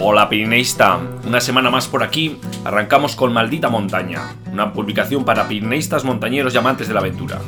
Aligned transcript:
Hola 0.00 0.28
Pirineísta, 0.28 1.00
una 1.26 1.40
semana 1.40 1.70
más 1.70 1.88
por 1.88 2.04
aquí, 2.04 2.36
arrancamos 2.64 3.16
con 3.16 3.32
Maldita 3.32 3.68
Montaña, 3.68 4.32
una 4.52 4.72
publicación 4.72 5.24
para 5.24 5.48
pirineístas, 5.48 6.04
montañeros 6.04 6.54
y 6.54 6.56
amantes 6.56 6.86
de 6.86 6.94
la 6.94 7.00
aventura. 7.00 7.40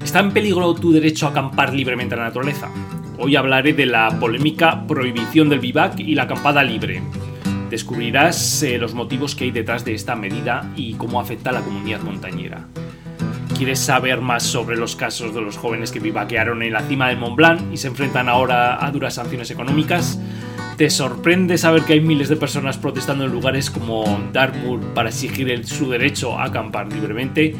¿Está 0.00 0.20
en 0.20 0.30
peligro 0.30 0.72
tu 0.74 0.92
derecho 0.92 1.26
a 1.26 1.30
acampar 1.30 1.74
libremente 1.74 2.14
en 2.14 2.20
la 2.20 2.26
naturaleza? 2.26 2.68
Hoy 3.18 3.34
hablaré 3.34 3.72
de 3.72 3.86
la 3.86 4.16
polémica 4.20 4.86
prohibición 4.86 5.48
del 5.48 5.58
vivac 5.58 5.98
y 5.98 6.14
la 6.14 6.22
acampada 6.22 6.62
libre. 6.62 7.02
Descubrirás 7.68 8.62
eh, 8.62 8.78
los 8.78 8.94
motivos 8.94 9.34
que 9.34 9.44
hay 9.44 9.50
detrás 9.50 9.84
de 9.84 9.94
esta 9.94 10.14
medida 10.14 10.70
y 10.76 10.94
cómo 10.94 11.20
afecta 11.20 11.50
a 11.50 11.54
la 11.54 11.62
comunidad 11.62 12.02
montañera. 12.02 12.68
¿Quieres 13.58 13.80
saber 13.80 14.20
más 14.20 14.44
sobre 14.44 14.76
los 14.76 14.94
casos 14.94 15.34
de 15.34 15.40
los 15.40 15.58
jóvenes 15.58 15.90
que 15.90 15.98
vivaquearon 15.98 16.62
en 16.62 16.72
la 16.72 16.82
cima 16.82 17.08
del 17.08 17.18
Mont 17.18 17.34
Blanc 17.34 17.60
y 17.72 17.76
se 17.76 17.88
enfrentan 17.88 18.28
ahora 18.28 18.84
a 18.84 18.90
duras 18.92 19.14
sanciones 19.14 19.50
económicas? 19.50 20.18
¿Te 20.80 20.88
sorprende 20.88 21.58
saber 21.58 21.82
que 21.82 21.92
hay 21.92 22.00
miles 22.00 22.30
de 22.30 22.36
personas 22.36 22.78
protestando 22.78 23.26
en 23.26 23.30
lugares 23.30 23.68
como 23.68 24.02
Dartmoor 24.32 24.80
para 24.94 25.10
exigir 25.10 25.66
su 25.66 25.90
derecho 25.90 26.38
a 26.38 26.44
acampar 26.44 26.90
libremente? 26.90 27.54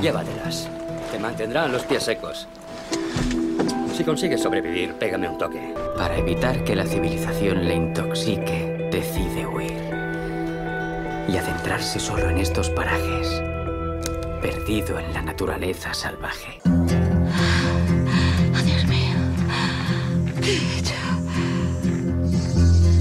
Llévatelas. 0.00 0.66
Te 1.10 1.18
mantendrán 1.18 1.70
los 1.70 1.82
pies 1.82 2.04
secos. 2.04 2.48
Si 3.94 4.02
consigues 4.02 4.40
sobrevivir, 4.40 4.94
pégame 4.94 5.28
un 5.28 5.36
toque. 5.36 5.74
Para 5.98 6.16
evitar 6.16 6.64
que 6.64 6.74
la 6.74 6.86
civilización 6.86 7.66
le 7.68 7.74
intoxique, 7.74 8.88
decide 8.90 9.46
huir. 9.46 9.76
Y 11.28 11.36
adentrarse 11.36 12.00
solo 12.00 12.30
en 12.30 12.38
estos 12.38 12.70
parajes 12.70 13.42
perdido 14.40 14.98
en 14.98 15.12
la 15.12 15.20
naturaleza 15.20 15.92
salvaje. 15.92 16.62
Oh, 16.64 16.86
Dios 18.64 18.86
mío. 18.86 19.18
¿Qué 20.40 20.52
he 20.52 20.78
hecho? 20.78 21.01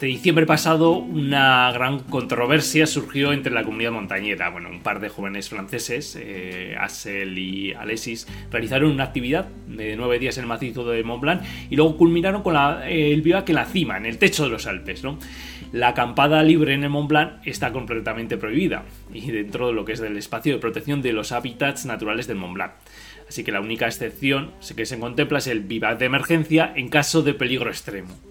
Este 0.00 0.06
diciembre 0.06 0.46
pasado 0.46 0.92
una 0.92 1.70
gran 1.72 1.98
controversia 1.98 2.86
surgió 2.86 3.34
entre 3.34 3.52
la 3.52 3.64
comunidad 3.64 3.92
montañera. 3.92 4.48
Bueno, 4.48 4.70
un 4.70 4.80
par 4.80 4.98
de 4.98 5.10
jóvenes 5.10 5.50
franceses, 5.50 6.16
eh, 6.18 6.74
y 7.36 7.74
Alexis, 7.74 8.26
realizaron 8.50 8.92
una 8.92 9.04
actividad 9.04 9.48
de 9.66 9.96
nueve 9.96 10.18
días 10.18 10.38
en 10.38 10.44
el 10.44 10.48
macizo 10.48 10.88
de 10.88 11.04
Mont 11.04 11.20
Blanc 11.20 11.42
y 11.68 11.76
luego 11.76 11.98
culminaron 11.98 12.42
con 12.42 12.56
eh, 12.56 13.12
el 13.12 13.20
vivac 13.20 13.46
en 13.50 13.54
la 13.56 13.66
cima, 13.66 13.98
en 13.98 14.06
el 14.06 14.16
techo 14.16 14.44
de 14.44 14.48
los 14.48 14.66
Alpes. 14.66 15.04
¿no? 15.04 15.18
La 15.70 15.88
acampada 15.88 16.42
libre 16.42 16.72
en 16.72 16.84
el 16.84 16.88
Mont 16.88 17.10
Blanc 17.10 17.32
está 17.44 17.70
completamente 17.70 18.38
prohibida 18.38 18.84
y 19.12 19.30
dentro 19.30 19.66
de 19.66 19.74
lo 19.74 19.84
que 19.84 19.92
es 19.92 20.00
del 20.00 20.16
espacio 20.16 20.54
de 20.54 20.60
protección 20.60 21.02
de 21.02 21.12
los 21.12 21.30
hábitats 21.30 21.84
naturales 21.84 22.26
del 22.26 22.38
Mont 22.38 22.54
Blanc. 22.54 22.72
Así 23.28 23.44
que 23.44 23.52
la 23.52 23.60
única 23.60 23.84
excepción 23.84 24.52
que 24.74 24.86
se 24.86 24.98
contempla 24.98 25.40
es 25.40 25.46
el 25.46 25.60
vivac 25.60 25.98
de 25.98 26.06
emergencia 26.06 26.72
en 26.74 26.88
caso 26.88 27.20
de 27.20 27.34
peligro 27.34 27.68
extremo 27.68 28.29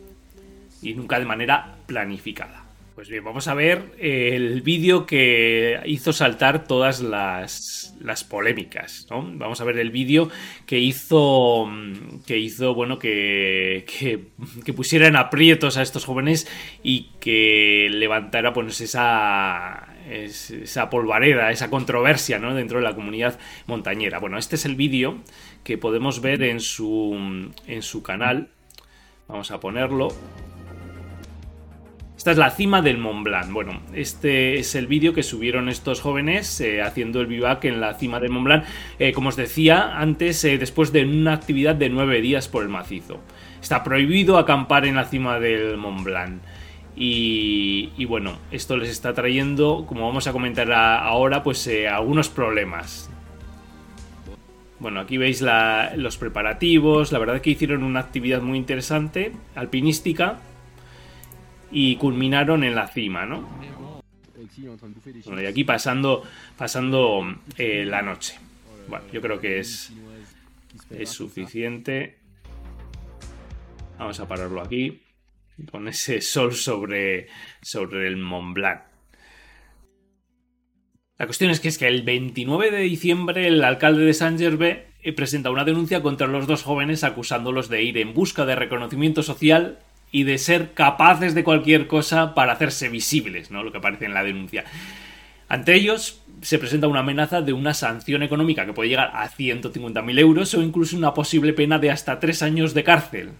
y 0.81 0.93
nunca 0.93 1.19
de 1.19 1.25
manera 1.25 1.75
planificada. 1.85 2.65
Pues 2.99 3.07
bien, 3.07 3.23
vamos 3.23 3.47
a 3.47 3.53
ver 3.53 3.93
el 3.97 4.61
vídeo 4.61 5.05
que 5.05 5.79
hizo 5.85 6.11
saltar 6.11 6.65
todas 6.65 6.99
las, 6.99 7.95
las 8.01 8.25
polémicas, 8.25 9.07
¿no? 9.09 9.23
Vamos 9.35 9.61
a 9.61 9.63
ver 9.63 9.77
el 9.77 9.89
vídeo 9.89 10.29
que 10.65 10.79
hizo, 10.79 11.69
que 12.27 12.37
hizo, 12.37 12.73
bueno, 12.73 12.99
que, 12.99 13.85
que, 13.87 14.25
que 14.65 14.73
pusiera 14.73 15.07
en 15.07 15.15
aprietos 15.15 15.77
a 15.77 15.81
estos 15.81 16.03
jóvenes 16.03 16.45
y 16.83 17.11
que 17.21 17.87
levantara, 17.89 18.51
pues, 18.51 18.81
esa, 18.81 19.95
esa 20.09 20.89
polvareda, 20.89 21.51
esa 21.51 21.69
controversia, 21.69 22.37
¿no? 22.37 22.53
Dentro 22.53 22.79
de 22.79 22.83
la 22.83 22.95
comunidad 22.95 23.39
montañera. 23.65 24.19
Bueno, 24.19 24.37
este 24.37 24.57
es 24.57 24.65
el 24.65 24.75
vídeo 24.75 25.19
que 25.63 25.77
podemos 25.77 26.19
ver 26.19 26.43
en 26.43 26.59
su, 26.59 27.53
en 27.65 27.81
su 27.81 28.03
canal. 28.03 28.49
Vamos 29.29 29.51
a 29.51 29.61
ponerlo. 29.61 30.09
Esta 32.19 32.31
es 32.31 32.37
la 32.37 32.49
cima 32.49 32.81
del 32.81 32.97
Mont 32.97 33.23
Blanc. 33.23 33.49
Bueno, 33.49 33.79
este 33.93 34.59
es 34.59 34.75
el 34.75 34.87
vídeo 34.87 35.13
que 35.13 35.23
subieron 35.23 35.69
estos 35.69 36.01
jóvenes 36.01 36.59
eh, 36.59 36.81
haciendo 36.81 37.21
el 37.21 37.27
vivac 37.27 37.63
en 37.63 37.79
la 37.79 37.93
cima 37.93 38.19
del 38.19 38.29
Mont 38.29 38.43
Blanc, 38.43 38.65
eh, 38.99 39.13
como 39.13 39.29
os 39.29 39.37
decía 39.37 39.97
antes, 39.97 40.43
eh, 40.43 40.57
después 40.57 40.91
de 40.91 41.05
una 41.05 41.31
actividad 41.31 41.75
de 41.75 41.87
nueve 41.87 42.19
días 42.19 42.49
por 42.49 42.63
el 42.63 42.67
macizo. 42.67 43.21
Está 43.61 43.85
prohibido 43.85 44.37
acampar 44.37 44.85
en 44.85 44.97
la 44.97 45.05
cima 45.05 45.39
del 45.39 45.77
Mont 45.77 46.03
Blanc. 46.03 46.41
Y, 46.93 47.91
y 47.97 48.03
bueno, 48.03 48.37
esto 48.51 48.75
les 48.75 48.89
está 48.89 49.13
trayendo, 49.13 49.85
como 49.87 50.05
vamos 50.05 50.27
a 50.27 50.33
comentar 50.33 50.69
ahora, 50.73 51.41
pues 51.41 51.69
algunos 51.89 52.27
problemas. 52.27 53.09
Bueno, 54.79 54.99
aquí 54.99 55.17
veis 55.17 55.41
los 55.95 56.17
preparativos. 56.17 57.13
La 57.13 57.19
verdad 57.19 57.37
es 57.37 57.41
que 57.41 57.51
hicieron 57.51 57.81
una 57.83 58.01
actividad 58.01 58.41
muy 58.41 58.57
interesante, 58.57 59.31
alpinística 59.55 60.39
y 61.71 61.95
culminaron 61.97 62.63
en 62.63 62.75
la 62.75 62.87
cima, 62.87 63.25
¿no? 63.25 63.47
Bueno, 65.25 65.41
y 65.41 65.45
aquí 65.45 65.63
pasando, 65.63 66.23
pasando 66.57 67.23
eh, 67.57 67.85
la 67.85 68.01
noche. 68.01 68.39
Bueno, 68.87 69.05
yo 69.11 69.21
creo 69.21 69.39
que 69.39 69.59
es, 69.59 69.91
es 70.89 71.09
suficiente. 71.09 72.17
Vamos 73.97 74.19
a 74.19 74.27
pararlo 74.27 74.61
aquí. 74.61 75.01
Con 75.71 75.87
ese 75.87 76.21
sol 76.21 76.53
sobre, 76.53 77.27
sobre 77.61 78.07
el 78.07 78.17
Mont 78.17 78.55
Blanc. 78.55 78.81
La 81.17 81.25
cuestión 81.25 81.51
es 81.51 81.59
que 81.59 81.67
es 81.67 81.77
que 81.77 81.87
el 81.87 82.03
29 82.03 82.71
de 82.71 82.79
diciembre 82.79 83.47
el 83.47 83.61
alcalde 83.63 84.05
de 84.05 84.13
Saint 84.13 84.39
Gervais 84.39 84.77
presenta 85.17 85.51
una 85.51 85.65
denuncia 85.65 86.01
contra 86.01 86.27
los 86.27 86.47
dos 86.47 86.63
jóvenes 86.63 87.03
acusándolos 87.03 87.67
de 87.67 87.83
ir 87.83 87.97
en 87.97 88.13
busca 88.13 88.45
de 88.45 88.55
reconocimiento 88.55 89.21
social 89.21 89.79
y 90.11 90.23
de 90.23 90.37
ser 90.37 90.73
capaces 90.73 91.35
de 91.35 91.43
cualquier 91.43 91.87
cosa 91.87 92.33
para 92.33 92.53
hacerse 92.53 92.89
visibles, 92.89 93.51
¿no? 93.51 93.63
Lo 93.63 93.71
que 93.71 93.77
aparece 93.77 94.05
en 94.05 94.13
la 94.13 94.23
denuncia. 94.23 94.65
Ante 95.47 95.73
ellos 95.73 96.21
se 96.41 96.59
presenta 96.59 96.87
una 96.87 96.99
amenaza 96.99 97.41
de 97.41 97.53
una 97.53 97.73
sanción 97.73 98.23
económica 98.23 98.65
que 98.65 98.73
puede 98.73 98.89
llegar 98.89 99.11
a 99.13 99.29
150.000 99.29 100.19
euros 100.19 100.53
o 100.53 100.61
incluso 100.61 100.95
una 100.95 101.13
posible 101.13 101.53
pena 101.53 101.79
de 101.79 101.91
hasta 101.91 102.19
tres 102.19 102.43
años 102.43 102.73
de 102.73 102.83
cárcel. 102.83 103.31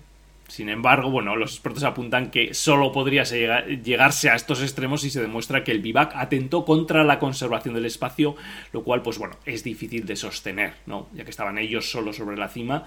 Sin 0.47 0.67
embargo, 0.67 1.11
bueno, 1.11 1.35
los 1.35 1.51
expertos 1.53 1.83
apuntan 1.83 2.31
que 2.31 2.55
solo 2.55 2.91
podría 2.91 3.23
llegarse 3.23 4.31
a 4.31 4.35
estos 4.35 4.63
extremos 4.63 5.01
si 5.01 5.11
se 5.11 5.21
demuestra 5.21 5.63
que 5.63 5.71
el 5.71 5.79
vivac 5.79 6.13
atentó 6.15 6.65
contra 6.65 7.03
la 7.03 7.19
conservación 7.19 7.75
del 7.75 7.85
espacio, 7.85 8.35
lo 8.73 8.83
cual, 8.83 9.03
pues 9.03 9.19
bueno, 9.19 9.35
es 9.45 9.63
difícil 9.63 10.07
de 10.07 10.15
sostener, 10.15 10.73
¿no? 10.87 11.07
Ya 11.13 11.23
que 11.23 11.29
estaban 11.29 11.59
ellos 11.59 11.91
solos 11.91 12.15
sobre 12.15 12.35
la 12.35 12.47
cima 12.47 12.85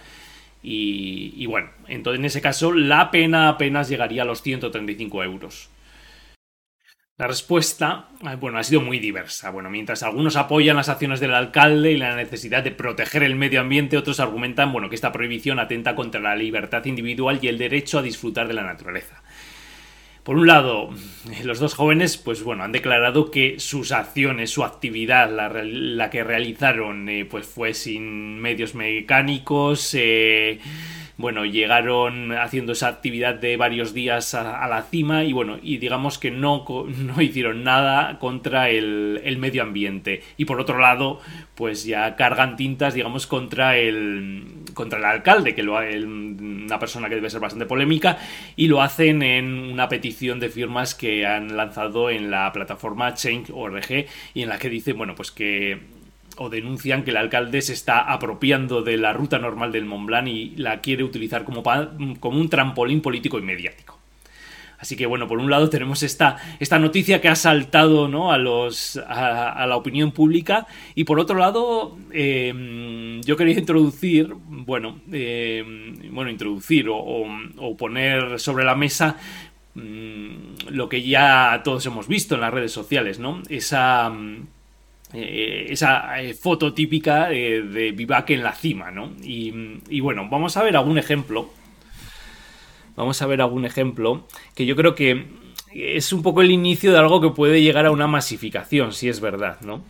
y, 0.63 1.45
bueno, 1.47 1.71
entonces 1.89 2.21
en 2.21 2.25
ese 2.25 2.41
caso 2.41 2.73
la 2.73 3.11
pena 3.11 3.49
apenas 3.49 3.89
llegaría 3.89 4.23
a 4.23 4.27
los 4.27 4.43
135 4.43 5.25
euros. 5.25 5.69
La 7.19 7.27
respuesta, 7.29 8.09
bueno, 8.41 8.59
ha 8.59 8.65
sido 8.65 8.81
muy 8.81 8.99
diversa. 8.99 9.51
Bueno, 9.51 9.71
mientras 9.71 10.03
algunos 10.03 10.35
apoyan 10.37 10.77
las 10.77 10.89
acciones 10.89 11.21
del 11.21 11.35
alcalde 11.35 11.93
y 11.93 11.97
la 11.97 12.17
necesidad 12.17 12.65
de 12.65 12.71
proteger 12.73 13.23
el 13.23 13.37
medio 13.37 13.61
ambiente, 13.61 13.99
otros 13.99 14.19
argumentan, 14.19 14.73
bueno, 14.73 14.89
que 14.89 14.95
esta 14.95 15.13
prohibición 15.13 15.59
atenta 15.59 15.95
contra 15.95 16.21
la 16.21 16.35
libertad 16.35 16.85
individual 16.85 17.39
y 17.43 17.49
el 17.49 17.59
derecho 17.59 17.99
a 17.99 18.03
disfrutar 18.03 18.49
de 18.49 18.55
la 18.55 18.65
naturaleza. 18.65 19.22
Por 20.23 20.37
un 20.37 20.47
lado, 20.47 20.91
los 21.45 21.59
dos 21.59 21.75
jóvenes, 21.75 22.17
pues 22.17 22.43
bueno, 22.43 22.63
han 22.63 22.73
declarado 22.73 23.31
que 23.31 23.59
sus 23.59 23.93
acciones, 23.93 24.51
su 24.51 24.65
actividad, 24.65 25.31
la, 25.31 26.11
que 26.11 26.23
realizaron, 26.23 27.09
eh, 27.09 27.25
pues 27.25 27.47
fue 27.47 27.75
sin 27.75 28.39
medios 28.39 28.75
mecánicos, 28.75 29.95
eh, 29.95 30.61
bueno, 31.17 31.45
llegaron 31.45 32.33
haciendo 32.33 32.73
esa 32.73 32.89
actividad 32.89 33.35
de 33.35 33.57
varios 33.57 33.93
días 33.95 34.35
a, 34.35 34.63
a, 34.63 34.69
la 34.69 34.83
cima 34.83 35.25
y 35.25 35.33
bueno, 35.33 35.59
y 35.63 35.79
digamos 35.79 36.19
que 36.19 36.31
no, 36.31 36.65
no 36.89 37.21
hicieron 37.21 37.65
nada 37.65 38.19
contra 38.19 38.71
el, 38.71 39.21
el, 39.25 39.39
medio 39.39 39.63
ambiente. 39.63 40.23
Y 40.37 40.45
por 40.45 40.61
otro 40.61 40.79
lado, 40.79 41.21
pues 41.55 41.85
ya 41.85 42.17
cargan 42.17 42.57
tintas, 42.57 42.95
digamos, 42.95 43.27
contra 43.27 43.77
el, 43.77 44.45
contra 44.75 44.99
el 44.99 45.05
alcalde, 45.05 45.55
que 45.55 45.63
lo 45.63 45.81
el, 45.81 46.07
una 46.07 46.79
persona 46.79 47.09
que 47.09 47.17
debe 47.17 47.31
ser 47.31 47.41
bastante 47.41 47.67
polémica, 47.67 48.19
y 48.57 48.69
lo 48.69 48.83
hacen 48.83 49.23
en 49.23 49.47
una 49.73 49.89
petición 49.89 50.41
de 50.41 50.49
firmas 50.49 50.95
que 50.95 51.27
han 51.27 51.57
lanzado 51.57 52.11
en 52.11 52.31
la 52.31 52.53
plataforma 52.53 53.15
Change.org 53.15 54.07
y 54.35 54.43
en 54.43 54.49
la 54.49 54.59
que 54.59 54.69
dice, 54.69 54.93
bueno, 54.93 55.15
pues 55.15 55.31
que 55.31 56.02
o 56.43 56.51
denuncian 56.51 57.05
que 57.05 57.11
el 57.11 57.17
alcalde 57.17 57.63
se 57.63 57.73
está 57.73 58.01
apropiando 58.01 58.83
de 58.83 58.97
la 58.97 59.13
ruta 59.13 59.39
normal 59.39 59.73
del 59.73 59.85
Mont 59.85 60.07
Blanc 60.07 60.29
y 60.29 60.55
la 60.57 60.81
quiere 60.81 61.05
utilizar 61.05 61.45
como, 61.45 61.63
un 61.63 62.49
trampolín 62.49 63.01
político 63.01 63.39
y 63.39 63.43
mediático. 63.43 63.99
Así 64.83 64.97
que 64.97 65.07
bueno, 65.07 65.29
por 65.29 65.39
un 65.39 65.49
lado 65.49 65.71
tenemos 65.71 66.03
esta, 66.03 66.39
noticia 66.81 67.21
que 67.21 67.29
ha 67.29 67.37
saltado 67.37 68.33
a, 68.33 68.39
los, 68.39 68.97
a, 68.97 69.65
la 69.65 69.77
opinión 69.77 70.11
pública 70.11 70.67
y 70.97 71.05
por 71.05 71.21
otro 71.21 71.39
lado 71.39 71.97
em, 72.11 73.21
yo 73.23 73.37
quería 73.37 73.57
introducir, 73.57 74.35
bueno, 74.35 74.99
em, 75.13 76.13
bueno 76.13 76.33
introducir 76.33 76.89
o, 76.91 77.77
poner 77.79 78.41
sobre 78.41 78.65
la 78.65 78.75
mesa 78.75 79.19
mm, 79.77 80.71
lo 80.71 80.89
que 80.89 81.03
ya 81.03 81.61
todos 81.63 81.87
hemos 81.87 82.09
visto 82.09 82.35
en 82.35 82.41
las 82.41 82.53
redes 82.53 82.73
sociales, 82.73 83.21
¿no? 83.21 83.41
Esa... 83.49 84.13
Eh, 85.13 85.67
esa 85.69 86.21
eh, 86.21 86.35
foto 86.35 86.73
típica 86.73 87.29
de 87.29 87.93
Vivac 87.95 88.31
en 88.31 88.43
la 88.43 88.53
cima, 88.53 88.91
¿no? 88.91 89.13
Y, 89.23 89.81
y, 89.89 90.01
bueno, 90.01 90.29
vamos 90.31 90.57
a 90.57 90.63
ver 90.63 90.77
algún 90.77 90.99
ejemplo 90.99 91.51
vamos 92.97 93.23
a 93.23 93.27
ver 93.27 93.41
algún 93.41 93.65
ejemplo 93.65 94.27
que 94.55 94.67
yo 94.67 94.77
creo 94.77 94.95
que 94.95 95.27
es 95.75 96.13
un 96.13 96.23
poco 96.23 96.43
el 96.43 96.51
inicio 96.51 96.93
de 96.93 96.99
algo 96.99 97.21
que 97.21 97.31
puede 97.31 97.63
llegar 97.63 97.87
a 97.87 97.91
una 97.91 98.07
masificación, 98.07 98.93
si 98.93 99.09
es 99.09 99.21
verdad, 99.21 99.61
¿no? 99.63 99.83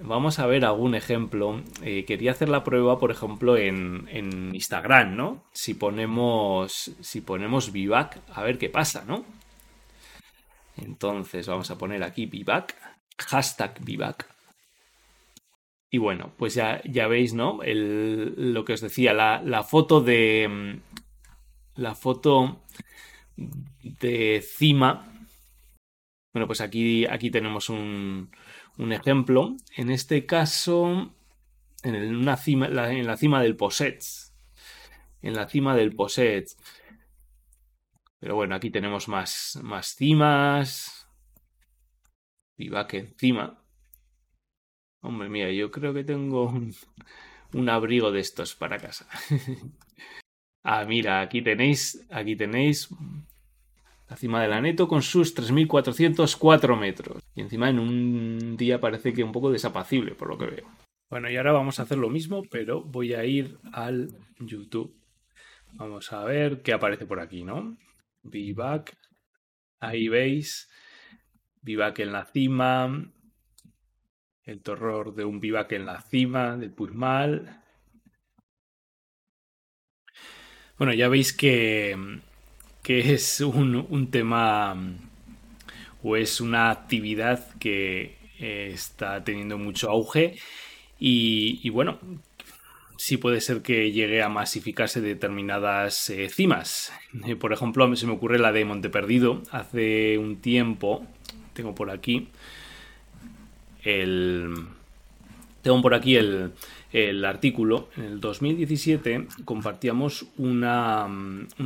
Vamos 0.00 0.38
a 0.38 0.46
ver 0.46 0.64
algún 0.64 0.94
ejemplo. 0.94 1.62
Eh, 1.82 2.04
quería 2.06 2.30
hacer 2.30 2.48
la 2.48 2.64
prueba, 2.64 2.98
por 2.98 3.10
ejemplo, 3.10 3.56
en, 3.56 4.08
en, 4.10 4.54
Instagram, 4.54 5.16
¿no? 5.16 5.44
Si 5.52 5.74
ponemos, 5.74 6.92
si 7.00 7.20
ponemos 7.20 7.72
Vivac, 7.72 8.20
a 8.32 8.42
ver 8.42 8.58
qué 8.58 8.68
pasa, 8.68 9.04
¿no? 9.06 9.24
Entonces 10.76 11.46
vamos 11.46 11.70
a 11.70 11.78
poner 11.78 12.02
aquí 12.02 12.26
Vivac, 12.26 12.74
hashtag 13.18 13.82
Vivac. 13.82 14.35
Y 15.96 15.98
bueno, 15.98 16.34
pues 16.36 16.52
ya, 16.52 16.82
ya 16.84 17.06
veis, 17.06 17.32
¿no? 17.32 17.60
Lo 17.64 18.66
que 18.66 18.74
os 18.74 18.82
decía, 18.82 19.14
la, 19.14 19.40
la 19.42 19.62
foto 19.62 20.02
de, 20.02 20.78
la 21.74 21.94
foto 21.94 22.60
de 23.34 24.44
cima. 24.46 25.10
Bueno, 26.34 26.46
pues 26.46 26.60
aquí, 26.60 27.06
aquí 27.06 27.30
tenemos 27.30 27.70
un, 27.70 28.30
ejemplo. 28.76 29.56
En 29.74 29.90
este 29.90 30.26
caso, 30.26 31.14
en, 31.82 32.14
una 32.14 32.36
cima, 32.36 32.66
en 32.66 33.06
la 33.06 33.16
cima 33.16 33.42
del 33.42 33.56
Posets. 33.56 34.34
En 35.22 35.32
la 35.32 35.48
cima 35.48 35.74
del 35.74 35.96
Posets. 35.96 36.58
Pero 38.20 38.34
bueno, 38.34 38.54
aquí 38.54 38.68
tenemos 38.68 39.08
más, 39.08 39.58
más 39.62 39.94
cimas. 39.94 41.08
Que 42.58 42.98
encima. 42.98 43.65
Hombre, 45.00 45.28
mía, 45.28 45.52
yo 45.52 45.70
creo 45.70 45.94
que 45.94 46.04
tengo 46.04 46.52
un, 47.52 47.68
abrigo 47.68 48.10
de 48.12 48.20
estos 48.20 48.54
para 48.54 48.78
casa. 48.78 49.08
Ah, 50.68 50.84
mira, 50.84 51.20
aquí 51.20 51.42
tenéis, 51.42 52.04
aquí 52.10 52.34
tenéis 52.34 52.88
la 54.10 54.16
cima 54.16 54.42
de 54.42 54.48
la 54.48 54.60
Neto 54.60 54.88
con 54.88 55.00
sus 55.00 55.32
3.404 55.36 56.76
metros. 56.76 57.22
Y 57.36 57.42
encima 57.42 57.70
en 57.70 57.78
un 57.78 58.56
día 58.56 58.80
parece 58.80 59.12
que 59.12 59.22
un 59.22 59.30
poco 59.30 59.52
desapacible, 59.52 60.16
por 60.16 60.28
lo 60.28 60.36
que 60.36 60.46
veo. 60.46 60.66
Bueno, 61.08 61.30
y 61.30 61.36
ahora 61.36 61.52
vamos 61.52 61.78
a 61.78 61.84
hacer 61.84 61.98
lo 61.98 62.10
mismo, 62.10 62.42
pero 62.50 62.82
voy 62.82 63.14
a 63.14 63.24
ir 63.24 63.58
al 63.72 64.08
YouTube. 64.40 64.92
Vamos 65.74 66.12
a 66.12 66.24
ver 66.24 66.62
qué 66.62 66.72
aparece 66.72 67.06
por 67.06 67.20
aquí, 67.20 67.44
¿no? 67.44 67.76
Vivac. 68.24 68.96
Ahí 69.78 70.08
veis. 70.08 70.68
Vivac 71.62 71.98
en 72.00 72.12
la 72.12 72.24
cima. 72.24 73.12
El 74.46 74.62
terror 74.62 75.12
de 75.16 75.24
un 75.24 75.40
vivac 75.40 75.72
en 75.72 75.86
la 75.86 76.00
cima 76.02 76.56
del 76.56 76.70
Puigmal. 76.70 77.64
Bueno, 80.78 80.94
ya 80.94 81.08
veis 81.08 81.32
que, 81.32 82.20
que 82.84 83.12
es 83.12 83.40
un, 83.40 84.08
tema 84.12 84.76
o 86.00 86.16
es 86.16 86.40
una 86.40 86.70
actividad 86.70 87.56
que 87.58 88.18
eh, 88.38 88.70
está 88.72 89.24
teniendo 89.24 89.58
mucho 89.58 89.90
auge 89.90 90.38
y, 91.00 91.68
bueno, 91.70 91.98
sí 92.96 93.16
puede 93.16 93.40
ser 93.40 93.62
que 93.62 93.90
llegue 93.90 94.22
a 94.22 94.28
masificarse 94.28 95.00
determinadas 95.00 96.08
eh, 96.10 96.28
cimas. 96.28 96.92
Eh, 97.26 97.34
por 97.34 97.52
ejemplo, 97.52 97.96
se 97.96 98.06
me 98.06 98.12
ocurre 98.12 98.38
la 98.38 98.52
de 98.52 98.64
Monteperdido. 98.64 99.42
Hace 99.50 100.18
un 100.18 100.36
tiempo, 100.36 101.04
tengo 101.52 101.74
por 101.74 101.90
aquí 101.90 102.28
Tengo 105.62 105.80
por 105.82 105.94
aquí 105.94 106.16
el, 106.16 107.24
artículo, 107.24 107.88
en 107.96 108.04
el 108.04 108.20
2017 108.20 109.28
compartíamos 109.44 110.26
una, 110.38 111.08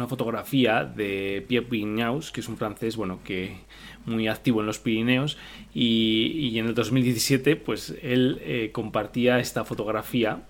fotografía 0.09 0.85
de 0.85 1.45
Pierre 1.49 1.67
Pignaus, 1.67 2.31
que 2.31 2.41
es 2.41 2.49
un 2.49 2.59
francés, 2.59 2.97
bueno, 2.97 3.21
que 3.25 3.57
muy 4.05 4.29
activo 4.29 4.61
en 4.61 4.67
los 4.67 4.79
Pirineos, 4.79 5.39
y, 5.75 6.59
en 6.59 6.67
el 6.67 6.75
2017, 6.75 7.57
pues 7.57 7.95
él 8.03 8.41
eh, 8.43 8.71
compartía 8.73 9.39
esta 9.39 9.65
fotografía 9.65 10.43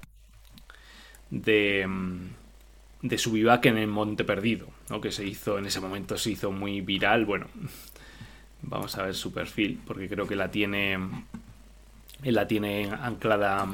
de, 1.30 1.88
su 3.16 3.32
vivac 3.32 3.66
en 3.66 3.78
el 3.78 3.86
Monte 3.86 4.24
Perdido, 4.24 4.66
¿no? 4.88 5.00
que 5.00 5.12
se 5.12 5.24
hizo 5.24 5.58
en 5.58 5.66
ese 5.66 5.80
momento, 5.80 6.16
se 6.16 6.32
hizo 6.32 6.50
muy 6.50 6.80
viral, 6.80 7.26
bueno, 7.26 7.46
vamos 8.62 8.96
a 8.98 9.04
ver 9.04 9.14
su 9.14 9.32
perfil, 9.32 9.80
porque 9.86 10.08
creo 10.08 10.26
que 10.26 10.36
la 10.36 10.50
tiene, 10.50 10.98
la 12.24 12.46
tiene 12.46 12.90
anclada 12.90 13.66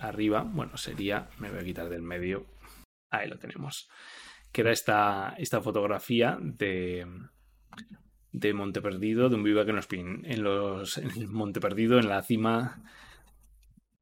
arriba, 0.00 0.42
bueno, 0.42 0.76
sería, 0.76 1.28
me 1.38 1.50
voy 1.50 1.60
a 1.60 1.64
quitar 1.64 1.88
del 1.88 2.02
medio, 2.02 2.46
ahí 3.10 3.28
lo 3.28 3.38
tenemos, 3.38 3.88
que 4.52 4.62
era 4.62 4.72
esta, 4.72 5.34
esta 5.38 5.60
fotografía 5.60 6.38
de, 6.40 7.06
de 8.32 8.52
Monte 8.52 8.80
Perdido, 8.80 9.28
de 9.28 9.36
un 9.36 9.42
vivac 9.42 9.68
en 9.68 9.76
los, 9.76 9.88
en 9.92 10.42
los 10.42 10.98
en 10.98 11.32
Monte 11.32 11.60
Perdido, 11.60 11.98
en 11.98 12.08
la 12.08 12.22
cima, 12.22 12.82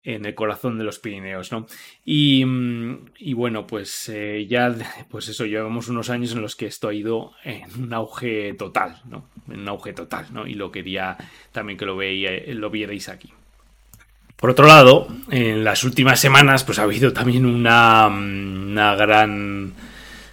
en 0.03 0.25
el 0.25 0.35
corazón 0.35 0.79
de 0.79 0.85
los 0.85 1.01
Pirineos, 1.01 1.51
¿no? 1.51 1.67
Y, 2.05 2.45
y 3.19 3.33
bueno, 3.33 3.67
pues 3.67 4.09
eh, 4.09 4.47
ya, 4.49 4.75
pues 5.11 5.29
eso, 5.29 5.47
llevamos 5.47 5.89
unos 5.89 6.11
años 6.11 6.33
en 6.33 6.43
los 6.43 6.55
que 6.55 6.67
esto 6.67 6.89
ha 6.89 6.95
ido 6.95 7.33
en 7.43 7.83
un 7.83 7.93
auge 7.93 8.55
total, 8.55 9.01
¿no? 9.07 9.29
En 9.49 9.61
un 9.61 9.69
auge 9.69 9.93
total, 9.93 10.27
¿no? 10.33 10.47
Y 10.47 10.55
lo 10.55 10.71
quería 10.71 11.17
también 11.51 11.77
que 11.77 11.87
lo, 11.87 11.97
veía, 11.97 12.31
lo 12.55 12.71
vierais 12.71 13.09
aquí. 13.09 13.33
Por 14.37 14.51
otro 14.51 14.67
lado, 14.67 15.09
en 15.31 15.65
las 15.65 15.83
últimas 15.85 16.21
semanas 16.21 16.63
pues 16.63 16.79
ha 16.79 16.83
habido 16.83 17.13
también 17.13 17.47
una, 17.47 18.95
gran 18.95 19.73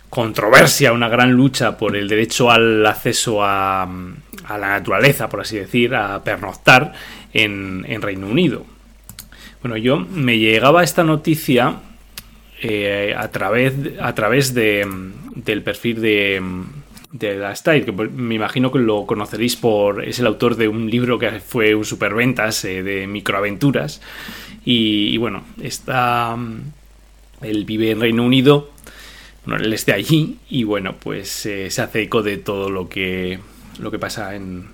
controversia, 0.09 0.91
una 0.91 1.07
gran 1.07 1.31
lucha 1.31 1.77
por 1.77 1.95
el 1.95 2.09
derecho 2.09 2.51
al 2.51 2.85
acceso 2.85 3.43
a, 3.43 3.87
la 4.49 4.67
naturaleza, 4.67 5.29
por 5.29 5.41
así 5.41 5.57
decir, 5.57 5.95
a 5.95 6.21
pernoctar 6.21 6.93
en, 7.33 8.01
Reino 8.01 8.27
Unido. 8.27 8.65
Bueno, 9.61 9.77
yo 9.77 9.97
me 9.97 10.37
llegaba 10.37 10.83
esta 10.83 11.05
noticia 11.05 11.77
eh, 12.61 13.15
a 13.17 13.29
través, 13.29 13.73
a 14.01 14.13
través 14.13 14.53
de, 14.53 14.85
del 15.35 15.63
perfil 15.63 16.01
de, 16.01 16.41
de 17.13 17.35
la 17.35 17.55
Style, 17.55 17.85
que 17.85 17.91
me 17.91 18.35
imagino 18.35 18.71
que 18.71 18.79
lo 18.79 19.05
conoceréis 19.05 19.55
por. 19.55 20.03
es 20.03 20.19
el 20.19 20.27
autor 20.27 20.55
de 20.55 20.67
un 20.67 20.89
libro 20.89 21.19
que 21.19 21.39
fue 21.39 21.75
un 21.75 21.85
superventas 21.85 22.65
eh, 22.65 22.83
de 22.83 23.07
microaventuras. 23.07 24.01
Y, 24.65 25.15
bueno, 25.17 25.43
está. 25.61 26.35
Mm, 26.35 26.71
él 27.43 27.65
vive 27.65 27.91
en 27.91 28.01
Reino 28.01 28.25
Unido. 28.25 28.71
Bueno, 29.45 29.63
él 29.63 29.71
está 29.73 29.93
allí. 29.93 30.39
Y 30.49 30.63
bueno, 30.63 30.95
pues 30.99 31.45
eh, 31.45 31.69
se 31.69 31.81
hace 31.81 32.01
eco 32.01 32.23
de 32.23 32.37
todo 32.37 32.69
lo 32.69 32.89
que. 32.89 33.39
lo 33.79 33.91
que 33.91 33.99
pasa 33.99 34.35
en. 34.35 34.73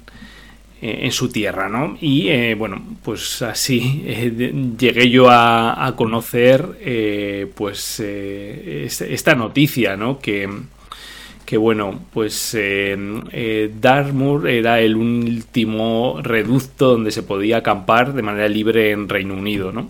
Eh, 0.82 1.00
en 1.02 1.12
su 1.12 1.28
tierra, 1.28 1.68
¿no? 1.68 1.98
Y 2.00 2.54
bueno, 2.54 2.82
pues 3.04 3.42
así 3.42 4.02
llegué 4.80 5.10
yo 5.10 5.30
a, 5.30 5.86
a 5.86 5.94
conocer 5.98 7.50
pues 7.54 8.00
esta 8.00 9.36
noticia, 9.36 9.98
¿no? 9.98 10.20
Que, 10.20 10.48
que 11.50 11.58
bueno, 11.58 12.00
pues 12.14 12.54
eh, 12.54 12.96
eh, 13.32 13.72
Dartmoor 13.82 14.48
era 14.48 14.82
el 14.82 14.96
último 14.96 16.20
reducto 16.22 16.92
donde 16.92 17.10
se 17.10 17.24
podía 17.24 17.58
acampar 17.58 18.14
de 18.14 18.22
manera 18.22 18.48
libre 18.48 18.92
en 18.92 19.10
Reino 19.10 19.34
Unido, 19.34 19.72
¿no? 19.72 19.90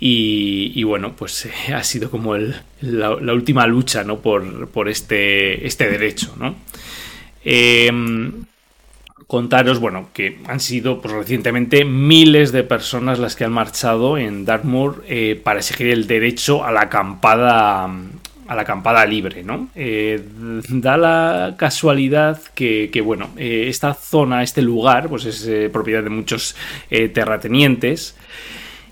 Y, 0.00 0.82
bueno, 0.82 1.14
pues 1.14 1.46
eh, 1.46 1.74
ha 1.74 1.84
sido 1.84 2.10
como 2.10 2.36
la, 2.80 3.32
última 3.32 3.68
lucha, 3.68 4.02
¿no? 4.02 4.18
Por, 4.18 4.88
este, 4.88 5.64
este 5.64 5.88
derecho, 5.88 6.34
¿no? 6.36 6.56
Em, 7.44 8.44
contaros, 9.28 9.78
bueno, 9.78 10.08
que 10.12 10.38
han 10.48 10.58
sido 10.58 11.00
pues, 11.00 11.14
recientemente 11.14 11.84
miles 11.84 12.50
de 12.50 12.64
personas 12.64 13.20
las 13.20 13.36
que 13.36 13.44
han 13.44 13.52
marchado 13.52 14.18
en 14.18 14.44
Dartmoor 14.44 15.04
para 15.44 15.60
exigir 15.60 15.86
el 15.86 16.08
derecho 16.08 16.64
a 16.64 16.72
la 16.72 16.82
acampada 16.82 17.88
a 18.48 18.54
la 18.54 18.62
acampada 18.62 19.04
libre, 19.04 19.44
¿no? 19.44 19.68
Eh, 19.76 20.20
da 20.70 20.96
la 20.96 21.54
casualidad 21.56 22.40
que, 22.54 23.02
bueno, 23.04 23.28
eh, 23.36 23.66
esta 23.68 23.94
zona, 23.94 24.42
este 24.42 24.62
lugar, 24.62 25.08
pues 25.08 25.26
es 25.26 25.46
eh, 25.46 25.68
propiedad 25.70 26.02
de 26.02 26.10
muchos 26.10 26.56
terratenientes 26.88 28.16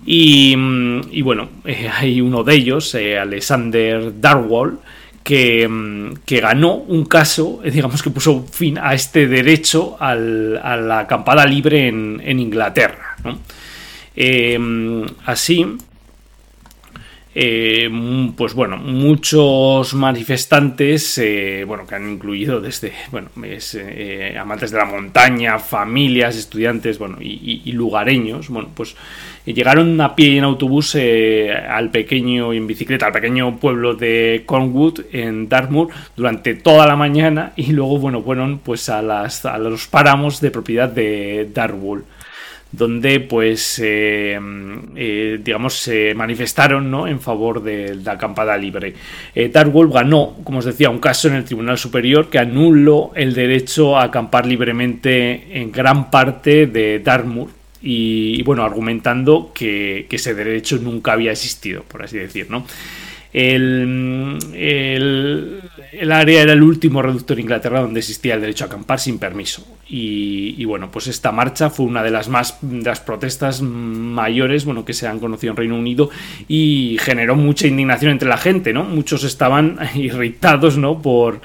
Y, 0.04 0.54
mm, 0.56 1.00
y 1.10 1.22
bueno, 1.22 1.48
hay 1.98 2.20
uno 2.20 2.44
de 2.44 2.54
ellos, 2.54 2.94
Alexander 2.94 4.20
Darwall, 4.20 4.78
que, 5.24 5.66
mm, 5.66 6.18
que, 6.26 6.40
ganó 6.40 6.74
un 6.74 7.06
caso, 7.06 7.60
digamos 7.64 8.02
que 8.02 8.10
puso 8.10 8.44
fin 8.44 8.78
a 8.78 8.94
este 8.94 9.26
derecho 9.26 9.96
a 9.98 10.14
la 10.14 10.98
acampada 11.00 11.46
libre 11.46 11.88
en, 11.88 12.20
en 12.24 12.38
Inglaterra. 12.38 13.16
Eh, 14.14 14.58
así, 15.26 15.66
eh, 17.38 17.90
pues 18.34 18.54
bueno, 18.54 18.78
muchos 18.78 19.92
manifestantes, 19.92 21.18
eh, 21.18 21.64
bueno, 21.66 21.86
que 21.86 21.94
han 21.94 22.10
incluido 22.10 22.62
desde, 22.62 22.94
bueno, 23.10 23.28
eh, 23.42 24.34
amantes 24.40 24.70
de 24.70 24.78
la 24.78 24.86
montaña, 24.86 25.58
familias, 25.58 26.34
estudiantes, 26.34 26.98
bueno, 26.98 27.18
y, 27.20 27.70
lugareños, 27.72 28.48
bueno, 28.48 28.70
pues 28.74 28.96
llegaron 29.44 30.00
a 30.00 30.16
pie 30.16 30.28
y 30.28 30.38
en 30.38 30.44
autobús 30.44 30.94
eh, 30.94 31.52
al 31.52 31.90
pequeño, 31.90 32.54
en 32.54 32.66
bicicleta, 32.66 33.04
al 33.04 33.12
pequeño 33.12 33.58
pueblo 33.58 33.92
de 33.92 34.44
Cornwood, 34.46 35.00
en 35.12 35.50
Dartmoor, 35.50 35.88
durante 36.16 36.54
toda 36.54 36.86
la 36.86 36.96
mañana, 36.96 37.52
y 37.54 37.72
luego, 37.72 37.98
bueno, 37.98 38.22
fueron 38.22 38.60
pues 38.60 38.88
a, 38.88 39.02
las, 39.02 39.44
a 39.44 39.58
los 39.58 39.88
páramos 39.88 40.40
de 40.40 40.50
propiedad 40.50 40.88
de 40.88 41.50
Dartmoor 41.52 42.15
donde 42.72 43.20
pues 43.20 43.80
eh, 43.82 44.38
eh, 44.96 45.40
digamos 45.42 45.74
se 45.74 46.14
manifestaron 46.14 46.90
¿no? 46.90 47.06
en 47.06 47.20
favor 47.20 47.62
de 47.62 47.94
la 47.96 48.12
acampada 48.12 48.56
libre. 48.56 48.94
Eh, 49.34 49.48
Darwell 49.48 49.88
ganó, 49.88 50.36
como 50.44 50.58
os 50.58 50.64
decía, 50.64 50.90
un 50.90 50.98
caso 50.98 51.28
en 51.28 51.34
el 51.34 51.44
Tribunal 51.44 51.78
Superior 51.78 52.28
que 52.28 52.38
anuló 52.38 53.12
el 53.14 53.34
derecho 53.34 53.96
a 53.96 54.04
acampar 54.04 54.46
libremente 54.46 55.58
en 55.60 55.72
gran 55.72 56.10
parte 56.10 56.66
de 56.66 56.98
Dartmoor 56.98 57.48
y, 57.82 58.40
y 58.40 58.42
bueno, 58.42 58.64
argumentando 58.64 59.52
que, 59.54 60.06
que, 60.08 60.16
ese 60.16 60.34
derecho 60.34 60.78
nunca 60.78 61.12
había 61.12 61.32
existido, 61.32 61.82
por 61.82 62.02
así 62.02 62.18
decir, 62.18 62.50
¿no? 62.50 62.66
El, 63.32 64.38
el, 64.54 65.60
el, 65.92 66.12
área 66.12 66.42
era 66.42 66.52
el 66.52 66.62
último 66.62 67.02
reducto 67.02 67.34
en 67.34 67.40
Inglaterra 67.40 67.80
donde 67.80 68.00
existía 68.00 68.34
el 68.34 68.40
derecho 68.40 68.64
a 68.64 68.66
acampar 68.68 68.98
sin 68.98 69.18
permiso. 69.18 69.66
Y, 69.88 70.64
bueno, 70.64 70.90
pues 70.90 71.06
esta 71.06 71.30
marcha 71.30 71.70
fue 71.70 71.86
una 71.86 72.02
de 72.02 72.10
las 72.10 72.28
más 72.28 72.58
de 72.60 72.82
las 72.82 73.00
protestas 73.00 73.62
mayores 73.62 74.64
bueno, 74.64 74.84
que 74.84 74.94
se 74.94 75.06
han 75.06 75.20
conocido 75.20 75.52
en 75.52 75.56
Reino 75.56 75.76
Unido 75.76 76.10
y 76.48 76.96
generó 77.00 77.36
mucha 77.36 77.66
indignación 77.66 78.12
entre 78.12 78.28
la 78.28 78.38
gente, 78.38 78.72
¿no? 78.72 78.84
Muchos 78.84 79.22
estaban 79.22 79.78
irritados, 79.94 80.76
¿no? 80.78 81.02
Por, 81.02 81.40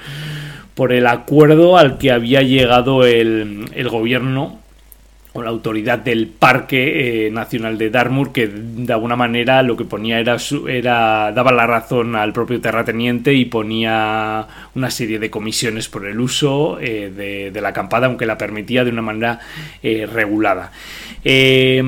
por 0.74 0.92
el 0.92 1.06
acuerdo 1.06 1.76
al 1.76 1.98
que 1.98 2.10
había 2.10 2.42
llegado 2.42 3.04
el, 3.04 3.66
el 3.74 3.88
gobierno 3.88 4.61
o 5.34 5.42
la 5.42 5.50
autoridad 5.50 5.98
del 5.98 6.26
Parque 6.26 7.26
eh, 7.26 7.30
Nacional 7.30 7.78
de 7.78 7.88
Dartmoor 7.88 8.32
que 8.32 8.48
de 8.48 8.92
alguna 8.92 9.16
manera 9.16 9.62
lo 9.62 9.76
que 9.76 9.84
ponía 9.84 10.18
era, 10.18 10.36
era 10.68 11.32
daba 11.32 11.52
la 11.52 11.66
razón 11.66 12.16
al 12.16 12.32
propio 12.32 12.60
terrateniente 12.60 13.32
y 13.32 13.46
ponía 13.46 14.46
una 14.74 14.90
serie 14.90 15.18
de 15.18 15.30
comisiones 15.30 15.88
por 15.88 16.06
el 16.06 16.20
uso 16.20 16.78
eh, 16.80 17.50
de, 17.52 17.60
la 17.60 17.70
acampada 17.70 18.08
aunque 18.08 18.26
la 18.26 18.36
permitía 18.36 18.84
de 18.84 18.90
una 18.90 19.02
manera 19.02 19.40
eh, 19.82 20.06
regulada. 20.06 20.70
Eh, 21.24 21.80